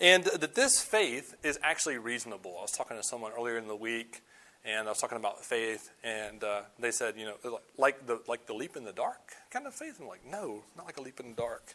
And 0.00 0.22
that 0.26 0.54
this 0.54 0.80
faith 0.80 1.34
is 1.42 1.58
actually 1.60 1.98
reasonable. 1.98 2.54
I 2.56 2.62
was 2.62 2.70
talking 2.70 2.96
to 2.96 3.02
someone 3.02 3.32
earlier 3.36 3.58
in 3.58 3.66
the 3.66 3.74
week, 3.74 4.22
and 4.64 4.86
I 4.86 4.90
was 4.90 5.00
talking 5.00 5.16
about 5.16 5.44
faith, 5.44 5.90
and 6.04 6.42
uh, 6.44 6.62
they 6.78 6.90
said, 6.90 7.14
you 7.16 7.26
know, 7.26 7.60
like 7.78 8.06
the 8.06 8.20
like 8.28 8.46
the 8.46 8.52
leap 8.52 8.76
in 8.76 8.84
the 8.84 8.92
dark 8.92 9.32
kind 9.50 9.66
of 9.66 9.74
faith. 9.74 9.98
I'm 10.00 10.06
like, 10.06 10.24
no, 10.30 10.62
not 10.76 10.86
like 10.86 10.98
a 10.98 11.02
leap 11.02 11.20
in 11.20 11.30
the 11.30 11.36
dark. 11.36 11.74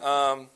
Um, 0.00 0.48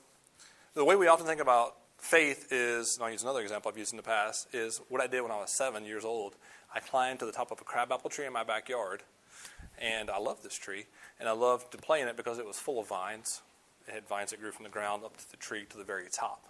the 0.74 0.85
way 0.85 0.96
we 0.96 1.06
often 1.06 1.26
think 1.26 1.40
about 1.40 1.76
faith 1.98 2.48
is, 2.50 2.96
and 2.96 3.04
I'll 3.04 3.11
use 3.11 3.22
another 3.22 3.40
example 3.40 3.70
I've 3.70 3.78
used 3.78 3.92
in 3.92 3.96
the 3.96 4.02
past, 4.02 4.48
is 4.54 4.80
what 4.88 5.00
I 5.00 5.06
did 5.06 5.22
when 5.22 5.30
I 5.30 5.37
was 5.37 5.50
seven 5.50 5.85
years 5.85 6.04
old. 6.04 6.35
I 6.74 6.80
climbed 6.80 7.20
to 7.20 7.26
the 7.26 7.32
top 7.32 7.50
of 7.50 7.61
a 7.61 7.64
crabapple 7.64 8.11
tree 8.11 8.26
in 8.26 8.32
my 8.32 8.44
backyard, 8.44 9.02
and 9.78 10.11
I 10.11 10.18
loved 10.18 10.42
this 10.42 10.54
tree, 10.54 10.87
and 11.20 11.28
I 11.28 11.32
loved 11.32 11.72
to 11.72 11.78
play 11.78 12.00
in 12.00 12.08
it 12.08 12.16
because 12.16 12.38
it 12.38 12.46
was 12.46 12.58
full 12.58 12.80
of 12.80 12.88
vines. 12.88 13.42
It 13.88 13.94
had 13.94 14.06
vines 14.06 14.30
that 14.30 14.40
grew 14.40 14.52
from 14.52 14.64
the 14.64 14.70
ground 14.70 15.04
up 15.04 15.16
to 15.16 15.30
the 15.30 15.37
tree 15.37 15.64
to 15.70 15.76
the 15.76 15.85
very 15.85 16.06
top. 16.11 16.46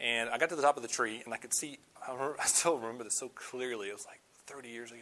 And 0.00 0.30
I 0.30 0.38
got 0.38 0.48
to 0.48 0.56
the 0.56 0.62
top 0.62 0.76
of 0.76 0.82
the 0.82 0.88
tree, 0.88 1.20
and 1.24 1.34
I 1.34 1.36
could 1.36 1.52
see, 1.52 1.78
I, 2.06 2.12
remember, 2.12 2.36
I 2.40 2.46
still 2.46 2.76
remember 2.76 3.04
this 3.04 3.14
so 3.14 3.28
clearly. 3.28 3.88
It 3.88 3.94
was 3.94 4.06
like 4.06 4.20
30 4.50 4.68
years 4.68 4.90
ago. 4.90 5.00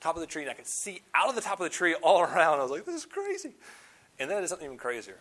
Top 0.00 0.14
of 0.16 0.20
the 0.20 0.26
tree, 0.26 0.42
and 0.42 0.50
I 0.50 0.54
could 0.54 0.66
see 0.66 1.00
out 1.14 1.28
of 1.28 1.34
the 1.34 1.40
top 1.40 1.60
of 1.60 1.64
the 1.64 1.70
tree 1.70 1.94
all 2.02 2.20
around. 2.22 2.58
I 2.58 2.62
was 2.62 2.70
like, 2.70 2.84
this 2.84 2.94
is 2.94 3.06
crazy. 3.06 3.52
And 4.18 4.30
then 4.30 4.38
I 4.38 4.40
did 4.40 4.48
something 4.48 4.66
even 4.66 4.78
crazier. 4.78 5.18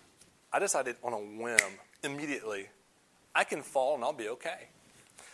I 0.52 0.60
decided 0.60 0.98
on 1.04 1.14
a 1.14 1.18
whim, 1.18 1.58
immediately, 2.04 2.68
I 3.34 3.44
can 3.44 3.62
fall 3.62 3.96
and 3.96 4.04
I'll 4.04 4.14
be 4.14 4.30
okay. 4.30 4.68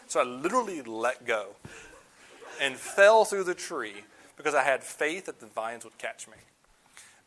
So 0.08 0.20
I 0.20 0.24
literally 0.24 0.82
let 0.82 1.26
go 1.26 1.56
and 2.62 2.76
fell 2.76 3.26
through 3.26 3.44
the 3.44 3.54
tree 3.54 4.04
because 4.38 4.56
I 4.56 4.64
had 4.64 4.84
faith 4.84 5.26
that 5.26 5.40
the 5.40 5.46
vines 5.46 5.84
would 5.84 5.98
catch 5.98 6.28
me. 6.28 6.38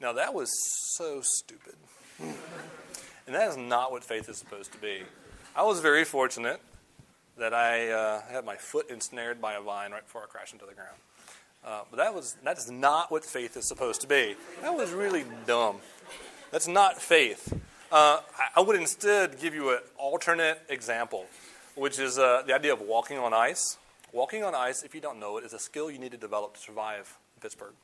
Now, 0.01 0.13
that 0.15 0.35
was 0.35 0.51
so 0.97 1.21
stupid. 1.23 1.75
and 2.21 3.35
that 3.35 3.49
is 3.49 3.57
not 3.57 3.93
what 3.93 4.03
faith 4.03 4.29
is 4.29 4.39
supposed 4.39 4.73
to 4.73 4.79
be. 4.79 5.03
I 5.55 5.63
was 5.63 5.81
very 5.81 6.05
fortunate 6.05 6.61
that 7.39 7.55
I 7.55 7.91
uh, 7.91 8.23
had 8.31 8.45
my 8.45 8.57
foot 8.57 8.91
ensnared 8.91 9.41
by 9.41 9.55
a 9.55 9.61
vine 9.61 9.93
right 9.93 10.05
before 10.05 10.23
I 10.23 10.27
crashed 10.27 10.53
into 10.53 10.67
the 10.67 10.75
ground. 10.75 10.97
Uh, 11.65 11.83
but 11.91 11.97
that 11.99 12.15
was 12.15 12.37
that 12.45 12.59
is 12.59 12.71
not 12.71 13.11
what 13.11 13.25
faith 13.25 13.57
is 13.57 13.67
supposed 13.67 14.01
to 14.01 14.09
be. 14.09 14.35
That 14.63 14.75
was 14.75 14.91
really 14.91 15.25
dumb. 15.47 15.77
That's 16.51 16.67
not 16.67 17.01
faith. 17.01 17.53
Uh, 17.91 18.21
I 18.57 18.61
would 18.61 18.77
instead 18.77 19.39
give 19.39 19.55
you 19.55 19.71
an 19.71 19.79
alternate 19.99 20.61
example, 20.69 21.27
which 21.75 21.99
is 21.99 22.19
uh, 22.19 22.43
the 22.47 22.55
idea 22.55 22.73
of 22.73 22.81
walking 22.81 23.19
on 23.19 23.33
ice. 23.33 23.79
Walking 24.13 24.45
on 24.45 24.55
ice, 24.55 24.83
if 24.83 24.95
you 24.95 25.01
don't 25.01 25.21
know 25.21 25.39
it, 25.39 25.45
is 25.45 25.53
a 25.53 25.59
skill 25.59 25.91
you 25.91 25.99
need 25.99 26.11
to 26.13 26.19
develop 26.19 26.55
to 26.55 26.61
survive 26.61 27.19
in 27.37 27.41
Pittsburgh. 27.41 27.75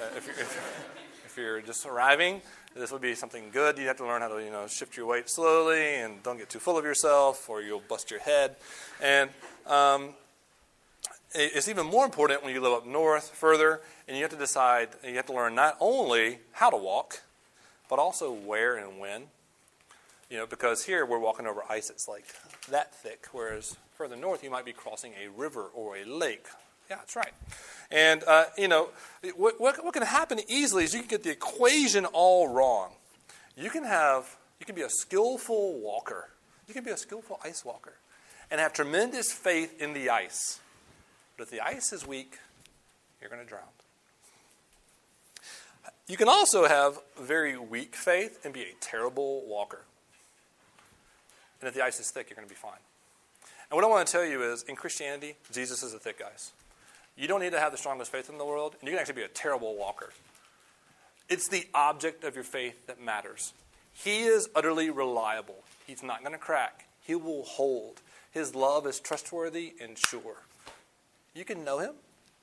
Uh, 0.00 0.04
if, 0.16 0.26
you're, 0.26 0.36
if, 1.26 1.36
you're, 1.36 1.60
just 1.60 1.84
arriving, 1.84 2.40
this 2.74 2.90
would 2.90 3.02
be 3.02 3.14
something 3.14 3.50
good. 3.52 3.76
You 3.76 3.86
have 3.88 3.98
to 3.98 4.06
learn 4.06 4.22
how 4.22 4.28
to 4.28 4.42
you 4.42 4.50
know 4.50 4.66
shift 4.66 4.96
your 4.96 5.04
weight 5.04 5.28
slowly 5.28 5.96
and 5.96 6.22
don't 6.22 6.38
get 6.38 6.48
too 6.48 6.58
full 6.58 6.78
of 6.78 6.84
yourself, 6.84 7.50
or 7.50 7.60
you'll 7.60 7.82
bust 7.86 8.10
your 8.10 8.20
head. 8.20 8.56
And 9.02 9.28
um, 9.66 10.14
it's 11.34 11.68
even 11.68 11.84
more 11.84 12.06
important 12.06 12.42
when 12.42 12.54
you 12.54 12.62
live 12.62 12.72
up 12.72 12.86
north 12.86 13.28
further, 13.28 13.82
and 14.08 14.16
you 14.16 14.22
have 14.22 14.32
to 14.32 14.38
decide. 14.38 14.88
You 15.06 15.16
have 15.16 15.26
to 15.26 15.34
learn 15.34 15.54
not 15.54 15.76
only 15.80 16.38
how 16.52 16.70
to 16.70 16.78
walk, 16.78 17.20
but 17.90 17.98
also 17.98 18.32
where 18.32 18.76
and 18.76 18.98
when. 18.98 19.24
You 20.30 20.38
know, 20.38 20.46
because 20.46 20.84
here 20.84 21.04
we're 21.04 21.18
walking 21.18 21.46
over 21.46 21.62
ice 21.68 21.88
that's 21.88 22.08
like 22.08 22.24
that 22.70 22.94
thick, 22.94 23.26
whereas 23.32 23.76
further 23.96 24.16
north 24.16 24.42
you 24.42 24.50
might 24.50 24.64
be 24.64 24.72
crossing 24.72 25.12
a 25.22 25.28
river 25.28 25.66
or 25.74 25.98
a 25.98 26.04
lake. 26.04 26.46
Yeah, 26.90 26.96
that's 26.96 27.14
right. 27.14 27.32
And, 27.92 28.24
uh, 28.24 28.46
you 28.58 28.66
know, 28.66 28.88
what, 29.36 29.60
what, 29.60 29.84
what 29.84 29.94
can 29.94 30.02
happen 30.02 30.40
easily 30.48 30.82
is 30.82 30.92
you 30.92 31.00
can 31.00 31.08
get 31.08 31.22
the 31.22 31.30
equation 31.30 32.04
all 32.04 32.48
wrong. 32.48 32.90
You 33.56 33.70
can 33.70 33.84
have, 33.84 34.36
you 34.58 34.66
can 34.66 34.74
be 34.74 34.82
a 34.82 34.90
skillful 34.90 35.78
walker. 35.78 36.30
You 36.66 36.74
can 36.74 36.82
be 36.82 36.90
a 36.90 36.96
skillful 36.96 37.38
ice 37.44 37.64
walker 37.64 37.94
and 38.50 38.60
have 38.60 38.72
tremendous 38.72 39.32
faith 39.32 39.80
in 39.80 39.92
the 39.92 40.10
ice. 40.10 40.58
But 41.36 41.44
if 41.44 41.50
the 41.50 41.60
ice 41.60 41.92
is 41.92 42.06
weak, 42.06 42.38
you're 43.20 43.30
going 43.30 43.42
to 43.42 43.48
drown. 43.48 43.62
You 46.08 46.16
can 46.16 46.28
also 46.28 46.66
have 46.66 46.98
very 47.20 47.56
weak 47.56 47.94
faith 47.94 48.40
and 48.44 48.52
be 48.52 48.62
a 48.62 48.74
terrible 48.80 49.46
walker. 49.46 49.82
And 51.60 51.68
if 51.68 51.74
the 51.74 51.84
ice 51.84 52.00
is 52.00 52.10
thick, 52.10 52.28
you're 52.28 52.36
going 52.36 52.48
to 52.48 52.52
be 52.52 52.58
fine. 52.58 52.72
And 53.70 53.76
what 53.76 53.84
I 53.84 53.86
want 53.86 54.08
to 54.08 54.12
tell 54.12 54.24
you 54.24 54.42
is 54.42 54.64
in 54.64 54.74
Christianity, 54.74 55.36
Jesus 55.52 55.84
is 55.84 55.94
a 55.94 55.98
thick 56.00 56.20
ice. 56.20 56.50
You 57.16 57.28
don't 57.28 57.40
need 57.40 57.52
to 57.52 57.60
have 57.60 57.72
the 57.72 57.78
strongest 57.78 58.10
faith 58.10 58.30
in 58.30 58.38
the 58.38 58.44
world, 58.44 58.76
and 58.80 58.88
you 58.88 58.94
can 58.94 59.00
actually 59.00 59.16
be 59.16 59.22
a 59.22 59.28
terrible 59.28 59.76
walker. 59.76 60.10
It's 61.28 61.48
the 61.48 61.66
object 61.74 62.24
of 62.24 62.34
your 62.34 62.44
faith 62.44 62.86
that 62.86 63.00
matters. 63.00 63.52
He 63.92 64.22
is 64.22 64.48
utterly 64.54 64.90
reliable. 64.90 65.62
He's 65.86 66.02
not 66.02 66.20
going 66.20 66.32
to 66.32 66.38
crack, 66.38 66.86
He 67.02 67.14
will 67.14 67.44
hold. 67.44 68.00
His 68.30 68.54
love 68.54 68.86
is 68.86 69.00
trustworthy 69.00 69.74
and 69.82 69.98
sure. 69.98 70.44
You 71.34 71.44
can 71.44 71.64
know 71.64 71.78
Him, 71.78 71.94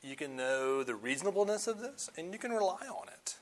you 0.04 0.16
can 0.16 0.36
know 0.36 0.84
the 0.84 0.96
reasonableness 0.96 1.68
of 1.68 1.80
this, 1.80 2.10
and 2.18 2.34
you 2.34 2.40
can 2.40 2.52
rely 2.52 2.88
on 2.90 3.08
it. 3.08 3.36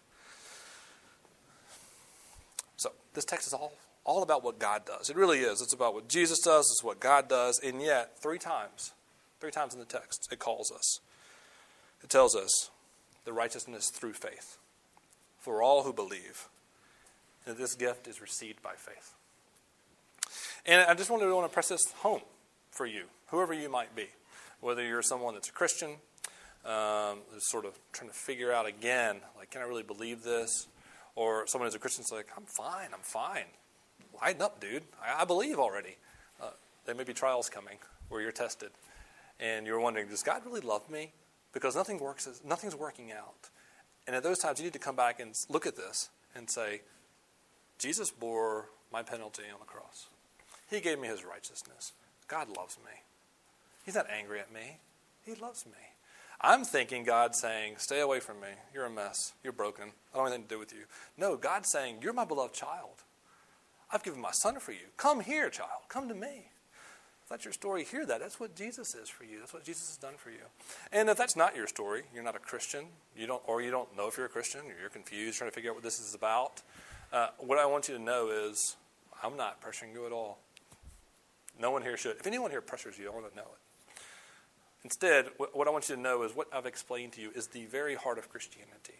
So, 2.77 2.91
this 3.13 3.25
text 3.25 3.47
is 3.47 3.53
all 3.53 3.73
all 4.05 4.21
about 4.21 4.43
what 4.43 4.59
God 4.59 4.85
does. 4.85 5.09
It 5.09 5.15
really 5.15 5.39
is. 5.39 5.61
It's 5.61 5.73
about 5.73 5.93
what 5.93 6.07
Jesus 6.07 6.39
does, 6.39 6.69
it's 6.71 6.83
what 6.83 6.99
God 6.99 7.27
does, 7.27 7.59
and 7.59 7.81
yet, 7.81 8.17
three 8.19 8.37
times, 8.37 8.93
three 9.41 9.51
times 9.51 9.73
in 9.73 9.79
the 9.79 9.85
text, 9.85 10.29
it 10.31 10.39
calls 10.39 10.71
us. 10.71 11.01
It 12.05 12.11
tells 12.11 12.35
us 12.35 12.69
the 13.23 13.33
righteousness 13.33 13.89
through 13.89 14.13
faith 14.13 14.59
for 15.39 15.63
all 15.63 15.81
who 15.81 15.91
believe. 15.91 16.49
that 17.45 17.57
this 17.57 17.73
gift 17.73 18.07
is 18.07 18.21
received 18.21 18.61
by 18.61 18.73
faith. 18.75 19.15
And 20.67 20.81
I 20.87 20.93
just 20.93 21.09
wanted 21.09 21.25
to 21.25 21.35
want 21.35 21.49
to 21.49 21.53
press 21.53 21.69
this 21.69 21.91
home 21.97 22.21
for 22.69 22.85
you, 22.85 23.05
whoever 23.31 23.55
you 23.55 23.69
might 23.69 23.95
be, 23.95 24.07
whether 24.61 24.83
you're 24.83 25.01
someone 25.01 25.33
that's 25.33 25.49
a 25.49 25.51
Christian, 25.51 25.95
um, 26.63 27.21
who's 27.31 27.49
sort 27.49 27.65
of 27.65 27.73
trying 27.91 28.11
to 28.11 28.15
figure 28.15 28.51
out 28.51 28.67
again, 28.67 29.17
like, 29.35 29.49
can 29.49 29.61
I 29.61 29.65
really 29.65 29.81
believe 29.81 30.21
this? 30.21 30.67
Or 31.15 31.47
someone 31.47 31.65
who's 31.65 31.75
a 31.75 31.79
Christian 31.79 32.03
is 32.03 32.11
like, 32.11 32.27
I'm 32.37 32.45
fine, 32.45 32.89
I'm 32.93 33.01
fine 33.01 33.45
lighten 34.21 34.43
up, 34.43 34.59
dude. 34.59 34.83
I, 35.03 35.21
I 35.21 35.25
believe 35.25 35.57
already. 35.57 35.97
Uh, 36.41 36.51
there 36.85 36.95
may 36.95 37.03
be 37.03 37.13
trials 37.13 37.49
coming 37.49 37.77
where 38.09 38.21
you're 38.21 38.31
tested, 38.31 38.69
and 39.39 39.65
you're 39.65 39.79
wondering, 39.79 40.07
does 40.07 40.23
God 40.23 40.43
really 40.45 40.61
love 40.61 40.89
me? 40.89 41.11
Because 41.55 41.73
nothing 41.73 41.99
works. 41.99 42.27
Nothing's 42.45 42.75
working 42.75 43.13
out. 43.13 43.49
And 44.05 44.15
at 44.15 44.23
those 44.23 44.39
times, 44.39 44.59
you 44.59 44.65
need 44.65 44.73
to 44.73 44.79
come 44.79 44.97
back 44.97 45.21
and 45.21 45.31
look 45.49 45.65
at 45.65 45.77
this 45.77 46.09
and 46.35 46.49
say, 46.49 46.81
Jesus 47.79 48.11
bore 48.11 48.65
my 48.91 49.01
penalty 49.01 49.43
on 49.51 49.59
the 49.61 49.65
cross. 49.65 50.07
He 50.69 50.81
gave 50.81 50.99
me 50.99 51.07
his 51.07 51.23
righteousness. 51.23 51.93
God 52.27 52.49
loves 52.55 52.77
me. 52.77 52.91
He's 53.85 53.95
not 53.95 54.07
angry 54.09 54.39
at 54.41 54.53
me. 54.53 54.79
He 55.25 55.33
loves 55.35 55.65
me. 55.65 55.71
I'm 56.41 56.65
thinking 56.65 57.05
God 57.05 57.35
saying, 57.35 57.75
Stay 57.77 58.01
away 58.01 58.19
from 58.19 58.41
me. 58.41 58.49
You're 58.73 58.85
a 58.85 58.89
mess. 58.89 59.33
You're 59.41 59.53
broken. 59.53 59.91
I 60.13 60.17
don't 60.17 60.25
have 60.25 60.33
anything 60.33 60.49
to 60.49 60.55
do 60.55 60.59
with 60.59 60.73
you. 60.73 60.83
No, 61.17 61.37
God's 61.37 61.69
saying, 61.69 61.99
You're 62.01 62.13
my 62.13 62.25
beloved 62.25 62.53
child. 62.53 63.03
I've 63.93 64.03
given 64.03 64.19
my 64.19 64.31
son 64.31 64.59
for 64.59 64.73
you. 64.73 64.87
Come 64.97 65.21
here, 65.21 65.49
child. 65.49 65.83
Come 65.87 66.09
to 66.09 66.15
me. 66.15 66.49
That's 67.29 67.43
your 67.43 67.53
story, 67.53 67.83
hear 67.83 68.05
that. 68.05 68.19
That's 68.19 68.39
what 68.39 68.55
Jesus 68.55 68.93
is 68.93 69.09
for 69.09 69.23
you. 69.23 69.39
That's 69.39 69.53
what 69.53 69.63
Jesus 69.63 69.89
has 69.89 69.97
done 69.97 70.13
for 70.17 70.29
you. 70.29 70.45
And 70.91 71.09
if 71.09 71.17
that's 71.17 71.35
not 71.35 71.55
your 71.55 71.65
story, 71.65 72.03
you're 72.13 72.23
not 72.23 72.35
a 72.35 72.39
Christian, 72.39 72.85
you 73.17 73.25
don't, 73.25 73.41
or 73.47 73.61
you 73.61 73.71
don't 73.71 73.95
know 73.97 74.07
if 74.07 74.17
you're 74.17 74.27
a 74.27 74.29
Christian, 74.29 74.61
or 74.61 74.79
you're 74.79 74.89
confused, 74.89 75.37
trying 75.37 75.49
to 75.49 75.55
figure 75.55 75.71
out 75.71 75.75
what 75.75 75.83
this 75.83 75.99
is 75.99 76.13
about, 76.13 76.61
uh, 77.11 77.29
what 77.39 77.57
I 77.57 77.65
want 77.65 77.87
you 77.87 77.95
to 77.95 78.01
know 78.01 78.29
is 78.29 78.75
I'm 79.23 79.37
not 79.37 79.61
pressuring 79.61 79.93
you 79.93 80.05
at 80.05 80.11
all. 80.11 80.39
No 81.59 81.71
one 81.71 81.81
here 81.81 81.97
should. 81.97 82.17
If 82.17 82.27
anyone 82.27 82.51
here 82.51 82.61
pressures 82.61 82.97
you, 82.97 83.09
I 83.09 83.13
want 83.13 83.29
to 83.29 83.35
know 83.35 83.43
it. 83.43 84.01
Instead, 84.83 85.29
what 85.37 85.67
I 85.67 85.71
want 85.71 85.89
you 85.89 85.95
to 85.95 86.01
know 86.01 86.21
is 86.21 86.35
what 86.35 86.47
I've 86.53 86.67
explained 86.67 87.13
to 87.13 87.21
you 87.21 87.31
is 87.33 87.47
the 87.47 87.65
very 87.65 87.95
heart 87.95 88.19
of 88.19 88.29
Christianity 88.29 88.99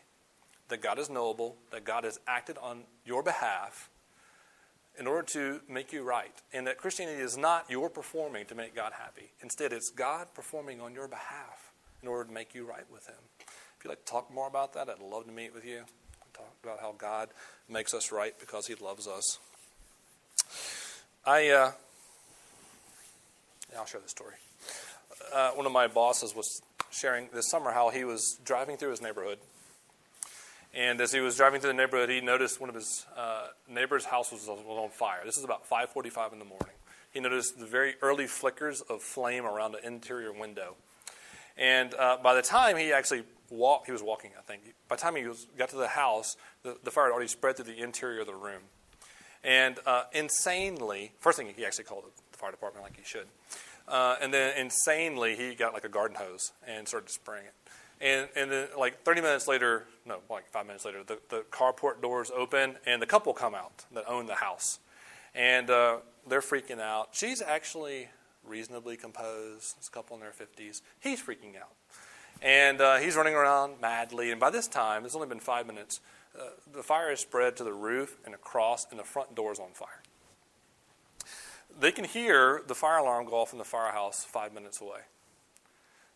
that 0.69 0.81
God 0.81 0.97
is 0.97 1.11
knowable, 1.11 1.57
that 1.71 1.85
God 1.85 2.05
has 2.05 2.19
acted 2.27 2.57
on 2.57 2.85
your 3.05 3.21
behalf 3.21 3.91
in 4.97 5.08
order 5.08 5.23
to 5.23 5.62
make 5.69 5.91
you 5.91 6.03
right, 6.03 6.34
and 6.53 6.67
that 6.67 6.77
Christianity 6.77 7.21
is 7.21 7.38
not 7.38 7.69
your 7.69 7.89
performing 7.89 8.45
to 8.45 8.55
make 8.55 8.75
God 8.75 8.93
happy. 8.97 9.31
Instead, 9.41 9.73
it's 9.73 9.89
God 9.89 10.27
performing 10.34 10.81
on 10.81 10.93
your 10.93 11.08
behalf 11.08 11.71
in 12.01 12.08
order 12.08 12.25
to 12.25 12.31
make 12.31 12.55
you 12.55 12.65
right 12.65 12.86
with 12.91 13.08
Him. 13.08 13.15
If 13.39 13.84
you'd 13.84 13.89
like 13.89 14.05
to 14.05 14.12
talk 14.12 14.34
more 14.34 14.47
about 14.47 14.73
that, 14.73 14.89
I'd 14.89 14.99
love 14.99 15.25
to 15.25 15.31
meet 15.31 15.53
with 15.53 15.65
you. 15.65 15.81
Talk 16.34 16.53
about 16.63 16.79
how 16.81 16.93
God 16.97 17.29
makes 17.69 17.93
us 17.93 18.12
right 18.12 18.38
because 18.39 18.67
He 18.67 18.75
loves 18.75 19.08
us. 19.08 19.39
I, 21.25 21.49
uh, 21.49 21.71
yeah, 23.71 23.79
I'll 23.79 23.86
share 23.86 24.01
this 24.01 24.12
story. 24.12 24.36
Uh, 25.34 25.51
one 25.51 25.65
of 25.65 25.71
my 25.71 25.88
bosses 25.88 26.36
was 26.36 26.62
sharing 26.91 27.29
this 27.34 27.49
summer 27.49 27.71
how 27.71 27.89
he 27.89 28.03
was 28.03 28.39
driving 28.45 28.77
through 28.77 28.91
his 28.91 29.01
neighborhood. 29.01 29.39
And 30.75 30.99
as 30.99 31.13
he 31.13 31.21
was 31.21 31.38
driving 31.38 31.61
through 31.61 31.69
the 31.69 31.77
neighborhood, 31.77 32.09
he 32.09 32.19
noticed 32.19 32.59
one 32.59 32.69
of 32.69 32.75
his 32.75 33.05
uh, 33.15 33.47
neighbor's 33.69 34.03
house 34.03 34.31
was, 34.31 34.49
on 34.49 34.89
fire. 34.89 35.21
This 35.23 35.38
is 35.38 35.45
about 35.45 35.67
5:45 35.69 36.33
in 36.33 36.39
the 36.39 36.45
morning. 36.45 36.75
He 37.11 37.21
noticed 37.21 37.57
the 37.57 37.65
very 37.65 37.95
early 38.01 38.27
flickers 38.27 38.81
of 38.81 39.01
flame 39.01 39.45
around 39.45 39.71
the 39.71 39.85
interior 39.85 40.33
window. 40.33 40.75
And 41.57 41.93
uh, 41.93 42.17
by 42.21 42.35
the 42.35 42.41
time 42.41 42.75
he 42.75 42.91
actually 42.91 43.23
walked, 43.49 43.85
he 43.85 43.93
was 43.93 44.03
walking, 44.03 44.31
I 44.38 44.41
think. 44.41 44.63
By 44.89 44.97
the 44.97 45.01
time 45.01 45.15
he 45.15 45.25
was, 45.25 45.47
got 45.57 45.69
to 45.69 45.77
the 45.77 45.88
house, 45.88 46.35
the, 46.63 46.77
the, 46.83 46.91
fire 46.91 47.05
had 47.05 47.11
already 47.11 47.29
spread 47.29 47.55
through 47.55 47.73
the 47.73 47.81
interior 47.81 48.19
of 48.19 48.27
the 48.27 48.35
room. 48.35 48.63
And 49.45 49.79
uh, 49.85 50.03
insanely, 50.11 51.13
first 51.19 51.38
thing 51.38 51.47
he 51.55 51.65
actually 51.65 51.85
called 51.85 52.03
the 52.31 52.38
fire 52.38 52.51
department 52.51 52.83
like 52.83 52.97
he 52.97 53.03
should. 53.05 53.27
Uh, 53.88 54.17
and 54.21 54.33
then 54.33 54.57
insanely, 54.57 55.38
he 55.38 55.55
got 55.55 55.73
like 55.73 55.85
a 55.85 55.89
garden 55.89 56.17
hose 56.17 56.51
and 56.67 56.85
started 56.85 57.09
spraying 57.09 57.45
it. 57.45 57.53
And, 58.01 58.27
and 58.36 58.51
then, 58.51 58.67
like 58.77 59.03
30 59.03 59.21
minutes 59.21 59.47
later, 59.47 59.86
no, 60.05 60.19
like 60.29 60.49
five 60.49 60.65
minutes 60.65 60.86
later, 60.86 61.03
the, 61.03 61.19
the 61.29 61.45
carport 61.51 62.01
doors 62.01 62.31
open 62.36 62.75
and 62.86 63.01
the 63.01 63.05
couple 63.05 63.34
come 63.34 63.55
out 63.55 63.86
that 63.93 64.05
own 64.08 64.25
the 64.25 64.36
house. 64.36 64.79
And 65.34 65.69
uh, 65.69 65.97
they're 66.27 66.41
freaking 66.41 66.79
out. 66.79 67.10
She's 67.12 67.41
actually 67.41 68.10
reasonably 68.45 68.97
composed. 68.97 69.77
This 69.77 69.89
couple 69.89 70.15
in 70.15 70.21
their 70.21 70.31
50s. 70.31 70.81
He's 70.99 71.21
freaking 71.21 71.55
out. 71.60 71.73
And 72.41 72.81
uh, 72.81 72.97
he's 72.97 73.15
running 73.15 73.34
around 73.34 73.81
madly. 73.81 74.31
And 74.31 74.39
by 74.39 74.49
this 74.49 74.67
time, 74.67 75.05
it's 75.05 75.15
only 75.15 75.27
been 75.27 75.39
five 75.39 75.65
minutes, 75.65 76.01
uh, 76.38 76.49
the 76.73 76.84
fire 76.84 77.10
has 77.10 77.21
spread 77.21 77.55
to 77.58 77.63
the 77.63 77.73
roof 77.73 78.17
and 78.25 78.36
across, 78.36 78.86
and 78.91 78.99
the 78.99 79.05
front 79.05 79.36
door 79.36 79.53
is 79.53 79.60
on 79.60 79.71
fire 79.73 80.01
they 81.79 81.91
can 81.91 82.05
hear 82.05 82.62
the 82.67 82.75
fire 82.75 82.97
alarm 82.97 83.25
go 83.25 83.36
off 83.36 83.51
in 83.51 83.60
the 83.60 83.65
firehouse 83.65 84.23
five 84.23 84.53
minutes 84.53 84.81
away. 84.81 84.99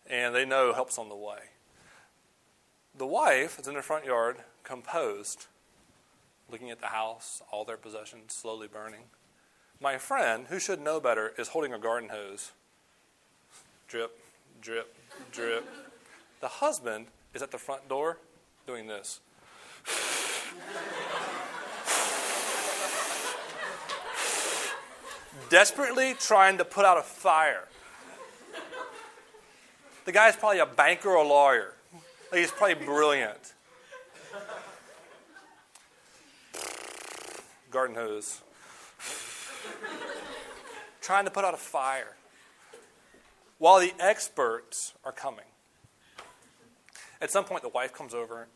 And 0.09 0.33
they 0.33 0.45
know 0.45 0.73
help's 0.73 0.97
on 0.97 1.09
the 1.09 1.15
way. 1.15 1.39
The 2.97 3.05
wife 3.05 3.59
is 3.59 3.67
in 3.67 3.75
the 3.75 3.81
front 3.81 4.05
yard, 4.05 4.37
composed, 4.63 5.47
looking 6.49 6.69
at 6.69 6.79
the 6.79 6.87
house, 6.87 7.41
all 7.51 7.63
their 7.63 7.77
possessions 7.77 8.33
slowly 8.33 8.67
burning. 8.67 9.03
My 9.79 9.97
friend, 9.97 10.47
who 10.49 10.59
should 10.59 10.81
know 10.81 10.99
better, 10.99 11.33
is 11.37 11.49
holding 11.49 11.73
a 11.73 11.79
garden 11.79 12.09
hose. 12.09 12.51
Drip, 13.87 14.19
drip, 14.61 14.95
drip. 15.31 15.65
The 16.41 16.47
husband 16.47 17.07
is 17.33 17.41
at 17.41 17.51
the 17.51 17.57
front 17.57 17.87
door 17.87 18.17
doing 18.67 18.87
this. 18.87 19.21
desperately 25.49 26.13
trying 26.13 26.57
to 26.57 26.65
put 26.65 26.85
out 26.85 26.97
a 26.97 27.01
fire. 27.01 27.67
The 30.05 30.11
guy's 30.11 30.35
probably 30.35 30.59
a 30.59 30.65
banker 30.65 31.09
or 31.09 31.23
a 31.23 31.27
lawyer. 31.27 31.73
He's 32.33 32.51
probably 32.51 32.85
brilliant. 32.85 33.53
Garden 37.71 37.95
hose. 37.95 38.41
trying 41.01 41.25
to 41.25 41.31
put 41.31 41.43
out 41.43 41.53
a 41.53 41.57
fire 41.57 42.15
while 43.57 43.79
the 43.79 43.93
experts 43.99 44.93
are 45.03 45.11
coming. 45.11 45.45
At 47.21 47.31
some 47.31 47.43
point, 47.43 47.63
the 47.63 47.69
wife 47.69 47.93
comes 47.93 48.13
over 48.13 48.47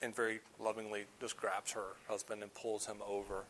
and 0.00 0.14
very 0.14 0.40
lovingly 0.58 1.04
just 1.20 1.36
grabs 1.36 1.72
her 1.72 1.96
husband 2.08 2.42
and 2.42 2.52
pulls 2.54 2.86
him 2.86 2.98
over 3.06 3.44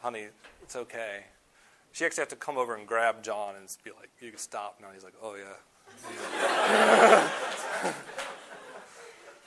honey, 0.00 0.26
it's 0.62 0.76
okay. 0.76 1.24
She 1.92 2.04
actually 2.04 2.22
had 2.22 2.30
to 2.30 2.36
come 2.36 2.56
over 2.56 2.74
and 2.74 2.86
grab 2.86 3.22
John 3.22 3.56
and 3.56 3.68
be 3.84 3.90
like, 3.90 4.10
you 4.20 4.30
can 4.30 4.38
stop 4.38 4.78
now. 4.80 4.88
He's 4.92 5.04
like, 5.04 5.14
oh, 5.22 5.34
yeah. 5.34 5.56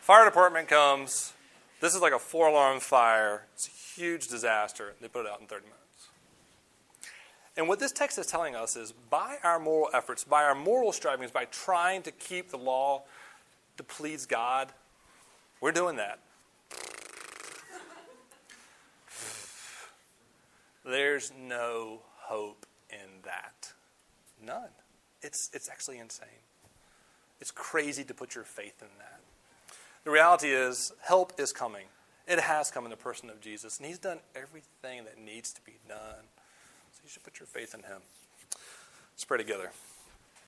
fire 0.02 0.26
department 0.26 0.68
comes. 0.68 1.34
This 1.80 1.96
is 1.96 2.02
like 2.02 2.14
a 2.14 2.20
four 2.20 2.48
alarm 2.48 2.80
fire. 2.80 3.46
It's 3.54 3.68
a 3.68 3.72
huge 4.00 4.28
disaster. 4.28 4.94
They 5.02 5.08
put 5.08 5.26
it 5.26 5.32
out 5.32 5.42
in 5.42 5.48
30 5.48 5.64
minutes. 5.64 5.80
And 7.56 7.68
what 7.68 7.80
this 7.80 7.92
text 7.92 8.18
is 8.18 8.26
telling 8.26 8.56
us 8.56 8.76
is 8.76 8.94
by 9.10 9.38
our 9.44 9.60
moral 9.60 9.90
efforts, 9.94 10.24
by 10.24 10.44
our 10.44 10.56
moral 10.56 10.92
strivings, 10.92 11.32
by 11.32 11.46
trying 11.46 12.02
to 12.04 12.12
keep 12.12 12.50
the 12.50 12.58
law 12.58 13.04
to 13.78 13.84
please 13.84 14.26
God, 14.26 14.72
we're 15.62 15.72
doing 15.72 15.98
that. 15.98 16.20
There's 20.86 21.32
no 21.38 22.02
hope 22.16 22.66
in 22.90 23.22
that. 23.24 23.74
None. 24.46 24.70
It's, 25.24 25.50
it's 25.54 25.70
actually 25.70 26.00
insane. 26.00 26.28
It's 27.40 27.52
crazy 27.52 28.04
to 28.04 28.14
put 28.14 28.36
your 28.36 28.44
faith 28.44 28.82
in 28.82 28.88
that. 29.00 29.20
The 30.04 30.12
reality 30.12 30.50
is, 30.50 30.92
help 31.02 31.34
is 31.40 31.54
coming. 31.54 31.86
It 32.28 32.40
has 32.40 32.72
come 32.72 32.86
in 32.86 32.92
the 32.92 32.98
person 32.98 33.30
of 33.30 33.42
Jesus, 33.42 33.78
and 33.78 33.88
He's 33.88 33.98
done 33.98 34.20
everything 34.36 35.06
that 35.06 35.18
needs 35.18 35.52
to 35.54 35.62
be 35.62 35.74
done. 35.88 36.26
So 36.92 37.02
you 37.04 37.10
should 37.10 37.24
put 37.24 37.40
your 37.40 37.48
faith 37.48 37.74
in 37.74 37.82
Him. 37.82 38.02
Let's 39.14 39.26
pray 39.26 39.38
together. 39.38 39.72